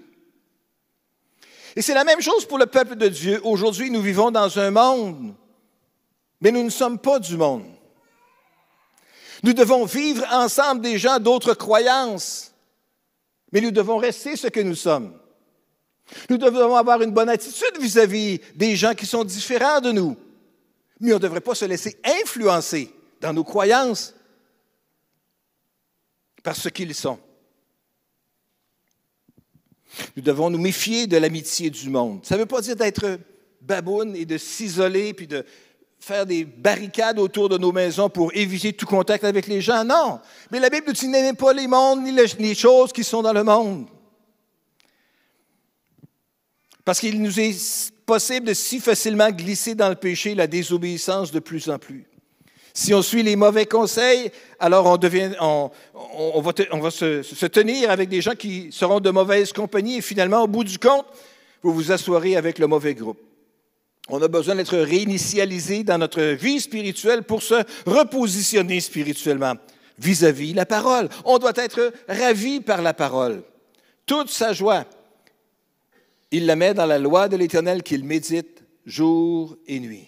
[1.76, 3.40] Et c'est la même chose pour le peuple de Dieu.
[3.44, 5.36] Aujourd'hui, nous vivons dans un monde,
[6.42, 7.66] mais nous ne sommes pas du monde.
[9.44, 12.52] Nous devons vivre ensemble des gens d'autres croyances,
[13.52, 15.14] mais nous devons rester ce que nous sommes.
[16.30, 20.16] Nous devons avoir une bonne attitude vis-à-vis des gens qui sont différents de nous.
[21.00, 24.14] Mais on ne devrait pas se laisser influencer dans nos croyances
[26.44, 27.20] par ce qu'ils sont.
[30.16, 32.20] Nous devons nous méfier de l'amitié du monde.
[32.24, 33.20] Ça ne veut pas dire d'être
[33.62, 35.46] baboune et de s'isoler puis de
[36.00, 39.84] faire des barricades autour de nos maisons pour éviter tout contact avec les gens.
[39.84, 40.20] Non.
[40.52, 43.44] Mais la Bible dit n'aimez pas les mondes ni les choses qui sont dans le
[43.44, 43.88] monde.
[46.88, 51.40] Parce qu'il nous est possible de si facilement glisser dans le péché, la désobéissance de
[51.40, 52.06] plus en plus.
[52.74, 58.70] Si on suit les mauvais conseils, alors on, va, se, tenir avec des gens qui
[58.72, 61.06] seront de mauvaise compagnie et finalement, au bout du compte,
[61.62, 63.20] vous vous assoirez avec le mauvais groupe.
[64.08, 69.56] On a besoin d'être réinitialisé dans notre vie spirituelle pour se repositionner spirituellement
[70.00, 71.10] vis-à-vis la parole.
[71.26, 73.44] On doit être ravi par la parole.
[74.06, 74.86] Toute sa joie,
[76.32, 80.08] il la met dans la loi de l'Éternel qu'il médite jour et nuit.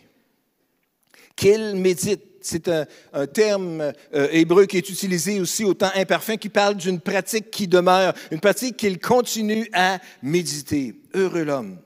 [1.35, 6.49] Qu'il médite, c'est un, terme euh, hébreu qui est utilisé aussi au temps imparfait, qui
[6.49, 10.95] parle d'une pratique qui demeure, une pratique qu'il continue à méditer.
[11.13, 11.79] Heureux l'homme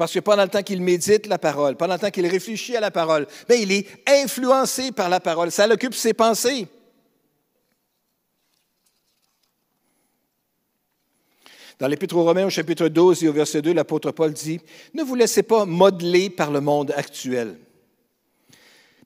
[0.00, 2.80] parce que pendant le temps qu'il médite la parole, pendant le temps qu'il réfléchit à
[2.80, 5.50] la parole, bien, il est influencé par la parole.
[5.50, 6.68] Ça l'occupe ses pensées.
[11.80, 14.60] Dans l'Épître aux Romains, au chapitre 12 et au verset 2, l'apôtre Paul dit
[14.92, 17.56] Ne vous laissez pas modeler par le monde actuel,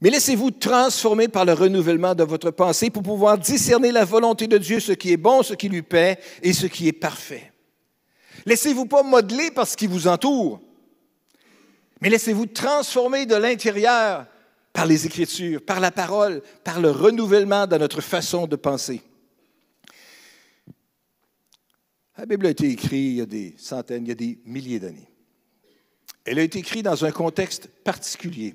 [0.01, 4.59] mais laissez-vous transformer par le renouvellement de votre pensée pour pouvoir discerner la volonté de
[4.59, 7.53] Dieu, ce qui est bon, ce qui lui paît et ce qui est parfait.
[8.45, 10.61] Laissez-vous pas modeler par ce qui vous entoure,
[12.01, 14.27] mais laissez-vous transformer de l'intérieur
[14.72, 19.01] par les Écritures, par la parole, par le renouvellement de notre façon de penser.
[22.17, 24.79] La Bible a été écrite il y a des centaines, il y a des milliers
[24.79, 25.09] d'années.
[26.25, 28.55] Elle a été écrite dans un contexte particulier,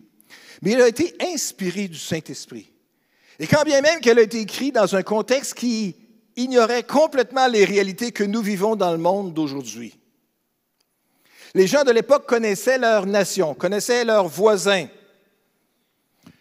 [0.61, 2.71] mais elle a été inspirée du Saint-Esprit.
[3.37, 5.95] Et quand bien même qu'elle a été écrite dans un contexte qui
[6.35, 9.95] ignorait complètement les réalités que nous vivons dans le monde d'aujourd'hui.
[11.53, 14.87] Les gens de l'époque connaissaient leur nation, connaissaient leurs voisins,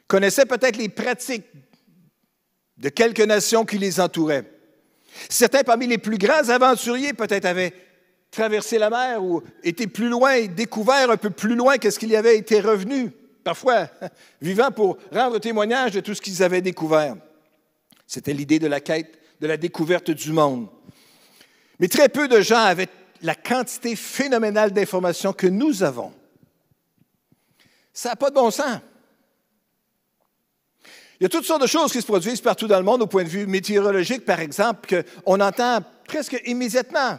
[0.06, 1.46] connaissaient peut-être les pratiques
[2.76, 4.57] de quelques nations qui les entouraient.
[5.28, 7.72] Certains parmi les plus grands aventuriers peut-être avaient
[8.30, 11.98] traversé la mer ou été plus loin et découvert un peu plus loin que ce
[11.98, 13.10] qu'il y avait été revenu,
[13.42, 13.88] parfois
[14.42, 17.16] vivant pour rendre témoignage de tout ce qu'ils avaient découvert.
[18.06, 20.68] C'était l'idée de la quête, de la découverte du monde.
[21.78, 22.88] Mais très peu de gens avaient
[23.22, 26.12] la quantité phénoménale d'informations que nous avons.
[27.92, 28.78] Ça n'a pas de bon sens.
[31.20, 33.06] Il y a toutes sortes de choses qui se produisent partout dans le monde au
[33.08, 37.18] point de vue météorologique, par exemple, qu'on entend presque immédiatement.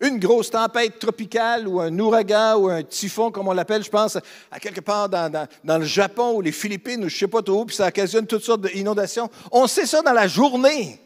[0.00, 4.16] Une grosse tempête tropicale ou un ouragan ou un typhon, comme on l'appelle, je pense,
[4.50, 7.62] à quelque part dans, le Japon ou les Philippines ou je ne sais pas trop
[7.62, 9.28] où, puis ça occasionne toutes sortes d'inondations.
[9.50, 11.00] On sait ça dans la journée.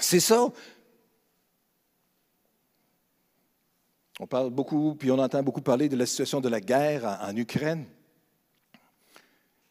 [0.00, 0.48] C'est ça.
[4.20, 7.36] On parle beaucoup, puis on entend beaucoup parler de la situation de la guerre en,
[7.36, 7.84] Ukraine.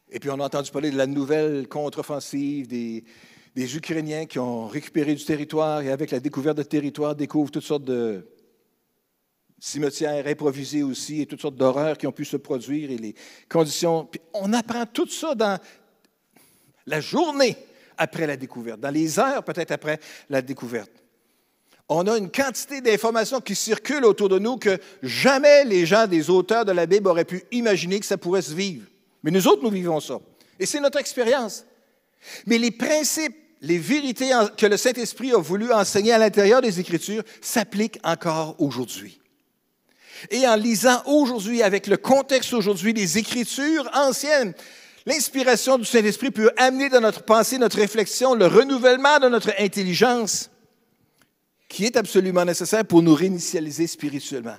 [0.10, 3.06] Et puis on a entendu parler de la nouvelle contre-offensive des,
[3.56, 7.86] Ukrainiens qui ont récupéré du territoire et avec la découverte de territoire découvrent toutes sortes
[7.86, 8.28] de
[9.60, 13.16] cimetières improvisés aussi et toutes sortes d'horreurs qui ont pu se produire et les
[13.48, 14.10] conditions.
[14.34, 15.58] On apprend tout ça dans
[16.86, 17.56] la journée
[17.98, 21.03] après la découverte, dans les heures peut-être après la découverte.
[21.90, 26.30] On a une quantité d'informations qui circulent autour de nous que jamais les gens des
[26.30, 28.86] auteurs de la Bible auraient pu imaginer que ça pourrait se vivre.
[29.22, 30.20] Mais nous autres, nous vivons ça.
[30.60, 31.66] Et c'est notre expérience.
[32.46, 37.24] Mais les principes, les vérités que le Saint-Esprit a voulu enseigner à l'intérieur des Écritures
[37.42, 39.20] s'appliquent encore aujourd'hui.
[40.32, 44.54] Et en lisant aujourd'hui, avec le contexte aujourd'hui des Écritures anciennes,
[45.06, 50.50] L'inspiration du Saint-Esprit peut amener dans notre pensée, notre réflexion, le renouvellement de notre intelligence
[51.74, 54.58] qui est absolument nécessaire pour nous réinitialiser spirituellement.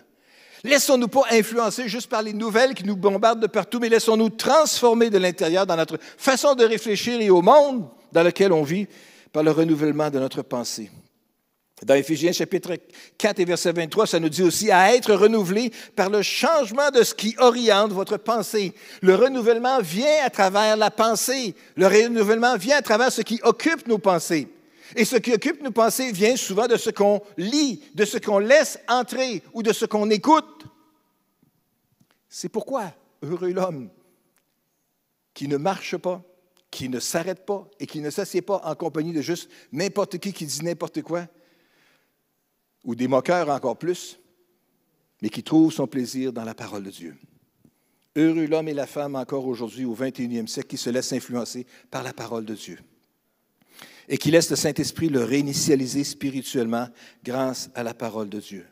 [0.65, 5.11] Laissons-nous pas influencer juste par les nouvelles qui nous bombardent de partout, mais laissons-nous transformer
[5.11, 8.89] de l'intérieur dans notre façon de réfléchir et au monde dans lequel on vit
[9.33, 10.91] par le renouvellement de notre pensée.
[11.85, 12.77] Dans Éphésiens chapitre
[13.19, 17.05] 4 et verset 23, ça nous dit aussi à être renouvelé par le changement de
[17.05, 18.73] ce qui oriente votre pensée.
[19.03, 21.55] Le renouvellement vient à travers la pensée.
[21.77, 24.49] Le renouvellement vient à travers ce qui occupe nos pensées.
[24.97, 28.39] Et ce qui occupe nos pensées vient souvent de ce qu'on lit, de ce qu'on
[28.39, 30.67] laisse entrer ou de ce qu'on écoute.
[32.29, 32.93] C'est pourquoi
[33.23, 33.91] heureux l'homme
[35.33, 36.23] qui ne marche pas,
[36.71, 40.33] qui ne s'arrête pas et qui ne s'assied pas en compagnie de juste n'importe qui
[40.33, 41.27] qui dit n'importe quoi,
[42.85, 44.19] ou des moqueurs encore plus,
[45.23, 47.17] mais qui trouvent son plaisir dans la parole de Dieu.
[48.17, 52.05] Heureux l'homme et la femme encore aujourd'hui au 21e siècle qui se laissent influencer par
[52.05, 52.79] la parole de Dieu
[54.09, 56.89] et qui laissent le Saint-Esprit le réinitialiser spirituellement
[57.25, 58.67] grâce à la parole de Dieu.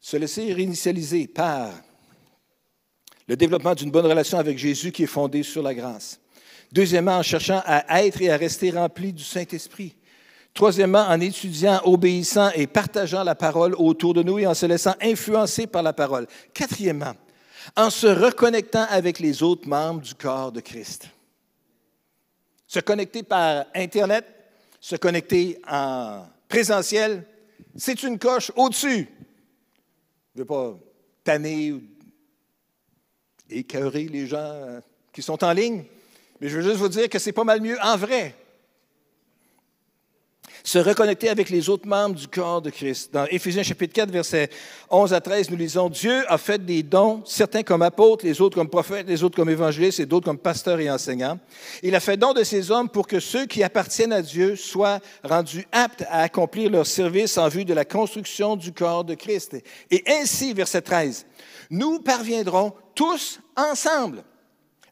[0.00, 1.72] Se laisser réinitialiser par
[3.26, 6.18] le développement d'une bonne relation avec Jésus qui est fondée sur la grâce
[6.72, 9.96] Deuxièmement, en cherchant à être et à rester rempli du Saint-Esprit.
[10.52, 14.94] Troisièmement, en étudiant, obéissant et partageant la parole autour de nous et en se laissant
[15.00, 16.26] influencer par la parole.
[16.52, 17.14] Quatrièmement,
[17.76, 21.08] en se reconnectant avec les autres membres du corps de Christ.
[22.66, 24.26] Se connecter par Internet,
[24.80, 27.24] se connecter en présentiel,
[27.76, 29.08] c'est une coche au-dessus.
[30.34, 30.78] Je ne veux pas
[31.24, 31.82] tanner ou
[33.50, 34.80] écœurer les gens euh,
[35.12, 35.84] qui sont en ligne,
[36.40, 38.34] mais je veux juste vous dire que c'est pas mal mieux en vrai
[40.64, 43.10] se reconnecter avec les autres membres du corps de Christ.
[43.12, 44.50] Dans Éphésiens chapitre 4, versets
[44.90, 48.56] 11 à 13, nous lisons, Dieu a fait des dons, certains comme apôtres, les autres
[48.56, 51.38] comme prophètes, les autres comme évangélistes et d'autres comme pasteurs et enseignants.
[51.82, 55.00] Il a fait don de ces hommes pour que ceux qui appartiennent à Dieu soient
[55.22, 59.56] rendus aptes à accomplir leur service en vue de la construction du corps de Christ.
[59.90, 61.26] Et ainsi, verset 13,
[61.70, 64.24] nous parviendrons tous ensemble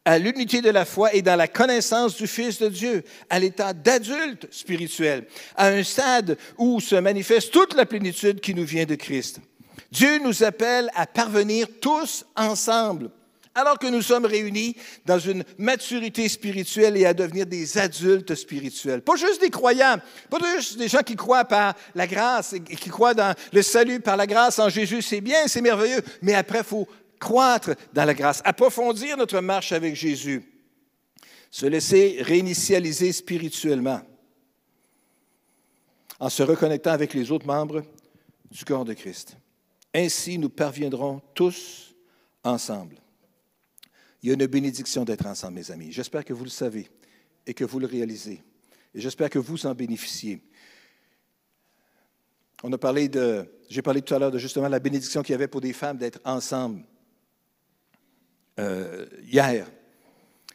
[0.06, 3.72] à l'unité de la foi et dans la connaissance du Fils de Dieu, à l'état
[3.72, 5.26] d'adulte spirituel,
[5.56, 9.40] à un stade où se manifeste toute la plénitude qui nous vient de Christ.
[9.90, 13.10] Dieu nous appelle à parvenir tous ensemble,
[13.52, 14.76] alors que nous sommes réunis
[15.06, 19.02] dans une maturité spirituelle et à devenir des adultes spirituels.
[19.02, 19.96] Pas juste des croyants,
[20.30, 23.98] pas juste des gens qui croient par la grâce et qui croient dans le salut
[23.98, 25.02] par la grâce en Jésus.
[25.02, 26.86] C'est bien, c'est merveilleux, mais après, il faut
[27.26, 30.44] croître dans la grâce, approfondir notre marche avec Jésus,
[31.50, 34.00] se laisser réinitialiser spirituellement
[36.20, 37.82] en se reconnectant avec les autres membres
[38.48, 39.36] du corps de Christ.
[39.92, 41.94] Ainsi, nous parviendrons tous
[42.44, 42.96] ensemble.
[44.22, 45.90] Il y a une bénédiction d'être ensemble, mes amis.
[45.90, 46.88] J'espère que vous le savez
[47.44, 48.40] et que vous le réalisez.
[48.94, 50.42] Et j'espère que vous en bénéficiez.
[52.62, 55.34] On a parlé de, j'ai parlé tout à l'heure de justement la bénédiction qu'il y
[55.34, 56.84] avait pour des femmes d'être ensemble.
[58.58, 59.66] Euh, hier.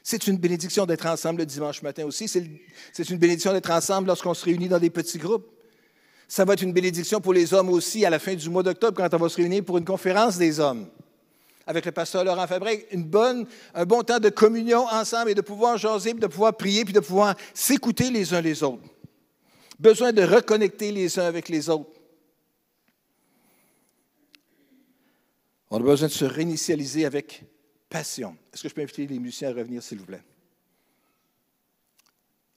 [0.03, 2.27] C'est une bénédiction d'être ensemble le dimanche matin aussi.
[2.27, 5.45] C'est une bénédiction d'être ensemble lorsqu'on se réunit dans des petits groupes.
[6.27, 8.97] Ça va être une bénédiction pour les hommes aussi à la fin du mois d'octobre
[8.97, 10.87] quand on va se réunir pour une conférence des hommes
[11.71, 15.41] avec le pasteur Laurent Fabrique, une bonne, un bon temps de communion ensemble et de
[15.41, 18.83] pouvoir jaser, de pouvoir prier, puis de pouvoir s'écouter les uns les autres.
[19.79, 21.89] Besoin de reconnecter les uns avec les autres.
[25.69, 27.43] On a besoin de se réinitialiser avec
[27.91, 28.35] passion.
[28.51, 30.23] Est-ce que je peux inviter les musiciens à revenir, s'il vous plaît?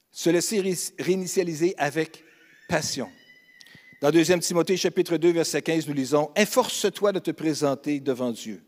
[0.09, 0.63] Se laisser
[0.97, 2.23] réinitialiser avec
[2.69, 3.09] passion.
[4.01, 8.63] Dans 2 Timothée chapitre 2, verset 15, nous lisons, Efforce-toi de te présenter devant Dieu.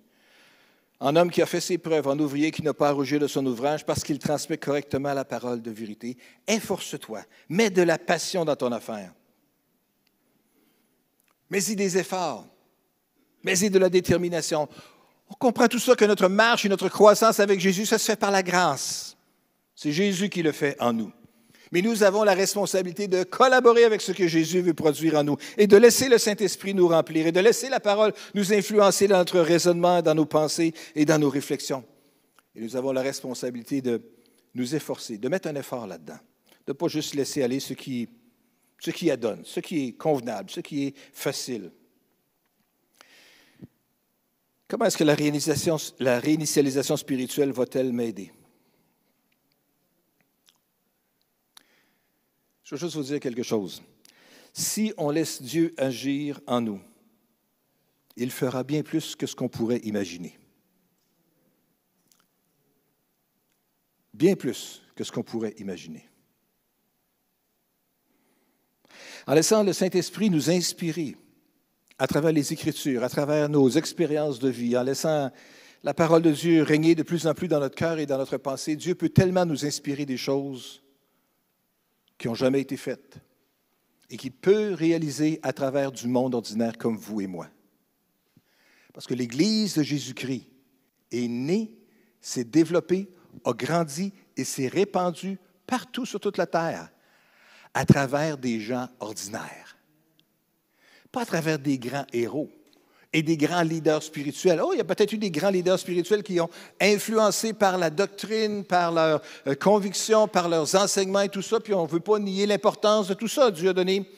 [0.99, 3.45] En homme qui a fait ses preuves, en ouvrier qui n'a pas à de son
[3.45, 6.17] ouvrage parce qu'il transmet correctement la parole de vérité.
[6.47, 9.13] Efforce-toi, mets de la passion dans ton affaire.
[11.49, 12.45] Mets-y des efforts,
[13.43, 14.67] mets-y de la détermination.
[15.29, 18.15] On comprend tout ça que notre marche et notre croissance avec Jésus, ça se fait
[18.15, 19.17] par la grâce.
[19.75, 21.11] C'est Jésus qui le fait en nous.
[21.71, 25.37] Mais nous avons la responsabilité de collaborer avec ce que Jésus veut produire en nous
[25.57, 29.17] et de laisser le Saint-Esprit nous remplir et de laisser la parole nous influencer dans
[29.17, 31.83] notre raisonnement, dans nos pensées et dans nos réflexions.
[32.55, 34.01] Et nous avons la responsabilité de
[34.55, 36.19] nous efforcer, de mettre un effort là-dedans,
[36.65, 38.07] de ne pas juste laisser aller ce qui,
[38.79, 41.71] ce qui adonne, ce qui est convenable, ce qui est facile.
[44.67, 45.15] Comment est-ce que la,
[46.19, 48.33] réinitialisation spirituelle va-t-elle m'aider?
[52.63, 53.81] Je veux juste vous dire quelque chose.
[54.51, 56.81] Si on laisse Dieu agir en nous,
[58.17, 60.37] il fera bien plus que ce qu'on pourrait imaginer.
[64.13, 66.09] Bien plus que ce qu'on pourrait imaginer.
[69.27, 71.15] En laissant le Saint-Esprit nous inspirer,
[71.99, 75.31] à travers les Écritures, à travers nos expériences de vie, en laissant
[75.83, 78.37] la parole de Dieu régner de plus en plus dans notre cœur et dans notre
[78.37, 80.83] pensée, Dieu peut tellement nous inspirer des choses
[82.17, 83.17] qui n'ont jamais été faites
[84.09, 87.47] et qui peut réaliser à travers du monde ordinaire comme vous et moi.
[88.93, 90.49] Parce que l'Église de Jésus-Christ
[91.11, 91.71] est née,
[92.21, 93.09] s'est développée,
[93.45, 95.37] a grandi et s'est répandue
[95.67, 96.89] partout sur toute la terre
[97.73, 99.76] à travers des gens ordinaires
[101.17, 102.49] à travers des grands héros
[103.13, 104.61] et des grands leaders spirituels.
[104.63, 106.49] Oh, il y a peut-être eu des grands leaders spirituels qui ont
[106.79, 111.73] influencé par la doctrine, par leurs euh, convictions, par leurs enseignements et tout ça, puis
[111.73, 113.49] on ne veut pas nier l'importance de tout ça.
[113.49, 114.09] Dieu a donné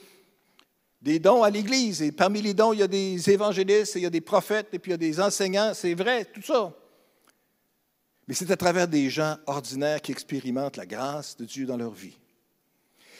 [1.00, 4.06] des dons à l'Église, et parmi les dons, il y a des évangélistes, il y
[4.06, 6.74] a des prophètes, et puis il y a des enseignants, c'est vrai, tout ça.
[8.28, 11.92] Mais c'est à travers des gens ordinaires qui expérimentent la grâce de Dieu dans leur
[11.92, 12.18] vie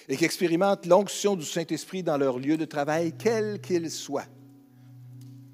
[0.08, 4.26] et qui expérimentent l'onction du Saint-Esprit dans leur lieu de travail, quel qu'il soit.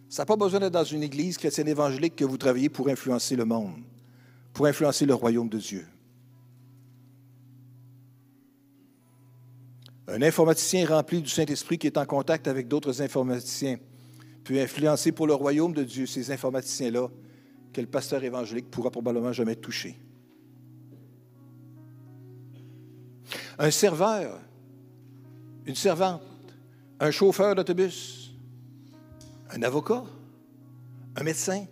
[0.08, 3.36] Ça n'a pas besoin d'être dans une église chrétienne évangélique que vous travaillez pour influencer
[3.36, 3.82] le monde,
[4.52, 5.86] pour influencer le royaume de Dieu.
[10.08, 13.78] Un informaticien rempli du Saint-Esprit qui est en contact avec d'autres informaticiens
[14.44, 17.08] peut influencer pour le royaume de Dieu ces informaticiens-là
[17.72, 19.98] que le pasteur évangélique pourra probablement jamais toucher.
[23.58, 24.38] Un serveur,
[25.64, 26.22] une servante,
[27.00, 28.32] un chauffeur d'autobus,
[29.50, 30.04] un avocat,
[31.16, 31.64] un médecin,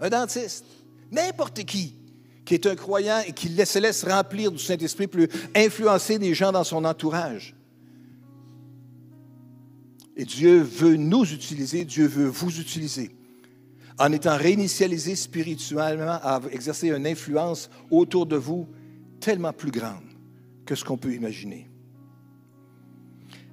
[0.00, 0.64] un dentiste,
[1.10, 1.94] n'importe qui
[2.44, 6.52] qui est un croyant et qui se laisse remplir du Saint-Esprit peut influencer des gens
[6.52, 7.54] dans son entourage.
[10.16, 13.16] Et Dieu veut nous utiliser, Dieu veut vous utiliser.
[13.98, 18.68] En étant réinitialisé spirituellement, à exercer une influence autour de vous
[19.20, 20.13] tellement plus grande
[20.64, 21.68] que ce qu'on peut imaginer.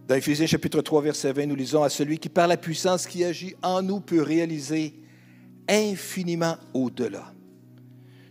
[0.07, 3.23] Dans Éphésiens chapitre 3, verset 20, nous lisons à celui qui, par la puissance qui
[3.23, 4.93] agit en nous, peut réaliser
[5.69, 7.33] infiniment au-delà.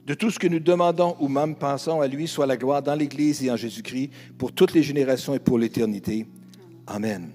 [0.07, 2.95] De tout ce que nous demandons ou même pensons à lui, soit la gloire dans
[2.95, 6.27] l'Église et en Jésus-Christ pour toutes les générations et pour l'éternité.
[6.87, 7.31] Amen.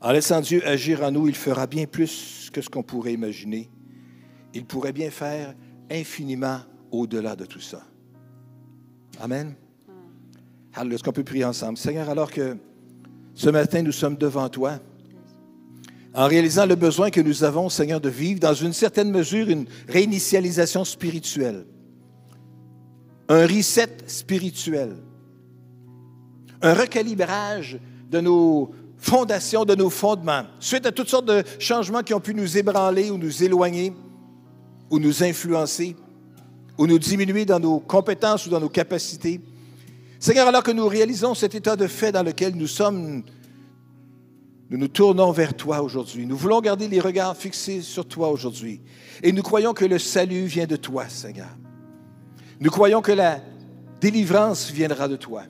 [0.00, 3.68] En laissant Dieu agir en nous, il fera bien plus que ce qu'on pourrait imaginer.
[4.54, 5.54] Il pourrait bien faire
[5.90, 6.60] infiniment
[6.90, 7.82] au-delà de tout ça.
[9.20, 9.54] Amen.
[10.80, 11.76] Alors, est-ce qu'on peut prier ensemble?
[11.76, 12.56] Seigneur, alors que
[13.34, 14.78] ce matin, nous sommes devant toi,
[16.14, 19.66] en réalisant le besoin que nous avons, Seigneur, de vivre dans une certaine mesure une
[19.88, 21.66] réinitialisation spirituelle,
[23.28, 24.94] un reset spirituel,
[26.62, 32.14] un recalibrage de nos fondations, de nos fondements, suite à toutes sortes de changements qui
[32.14, 33.92] ont pu nous ébranler ou nous éloigner
[34.90, 35.96] ou nous influencer
[36.78, 39.40] ou nous diminuer dans nos compétences ou dans nos capacités.
[40.20, 43.22] Seigneur, alors que nous réalisons cet état de fait dans lequel nous sommes,
[44.68, 46.26] nous nous tournons vers toi aujourd'hui.
[46.26, 48.80] Nous voulons garder les regards fixés sur toi aujourd'hui.
[49.22, 51.56] Et nous croyons que le salut vient de toi, Seigneur.
[52.60, 53.40] Nous croyons que la
[54.00, 55.44] délivrance viendra de toi.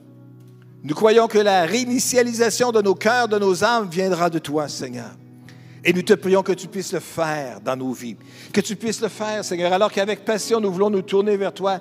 [0.83, 5.11] Nous croyons que la réinitialisation de nos cœurs, de nos âmes viendra de toi, Seigneur.
[5.83, 8.17] Et nous te prions que tu puisses le faire dans nos vies.
[8.53, 11.79] Que tu puisses le faire, Seigneur, alors qu'avec passion, nous voulons nous tourner vers toi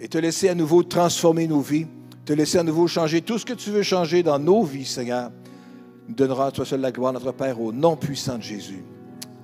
[0.00, 1.86] et te laisser à nouveau transformer nos vies,
[2.24, 5.30] te laisser à nouveau changer tout ce que tu veux changer dans nos vies, Seigneur
[6.08, 8.82] donnera à toi seul la gloire, notre Père, au nom puissant de Jésus.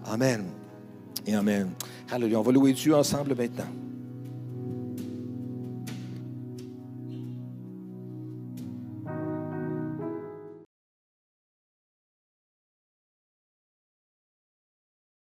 [0.06, 0.44] Amen.
[1.26, 1.70] Et Amen.
[2.10, 2.38] Alléluia.
[2.38, 3.85] On va louer Dieu ensemble maintenant.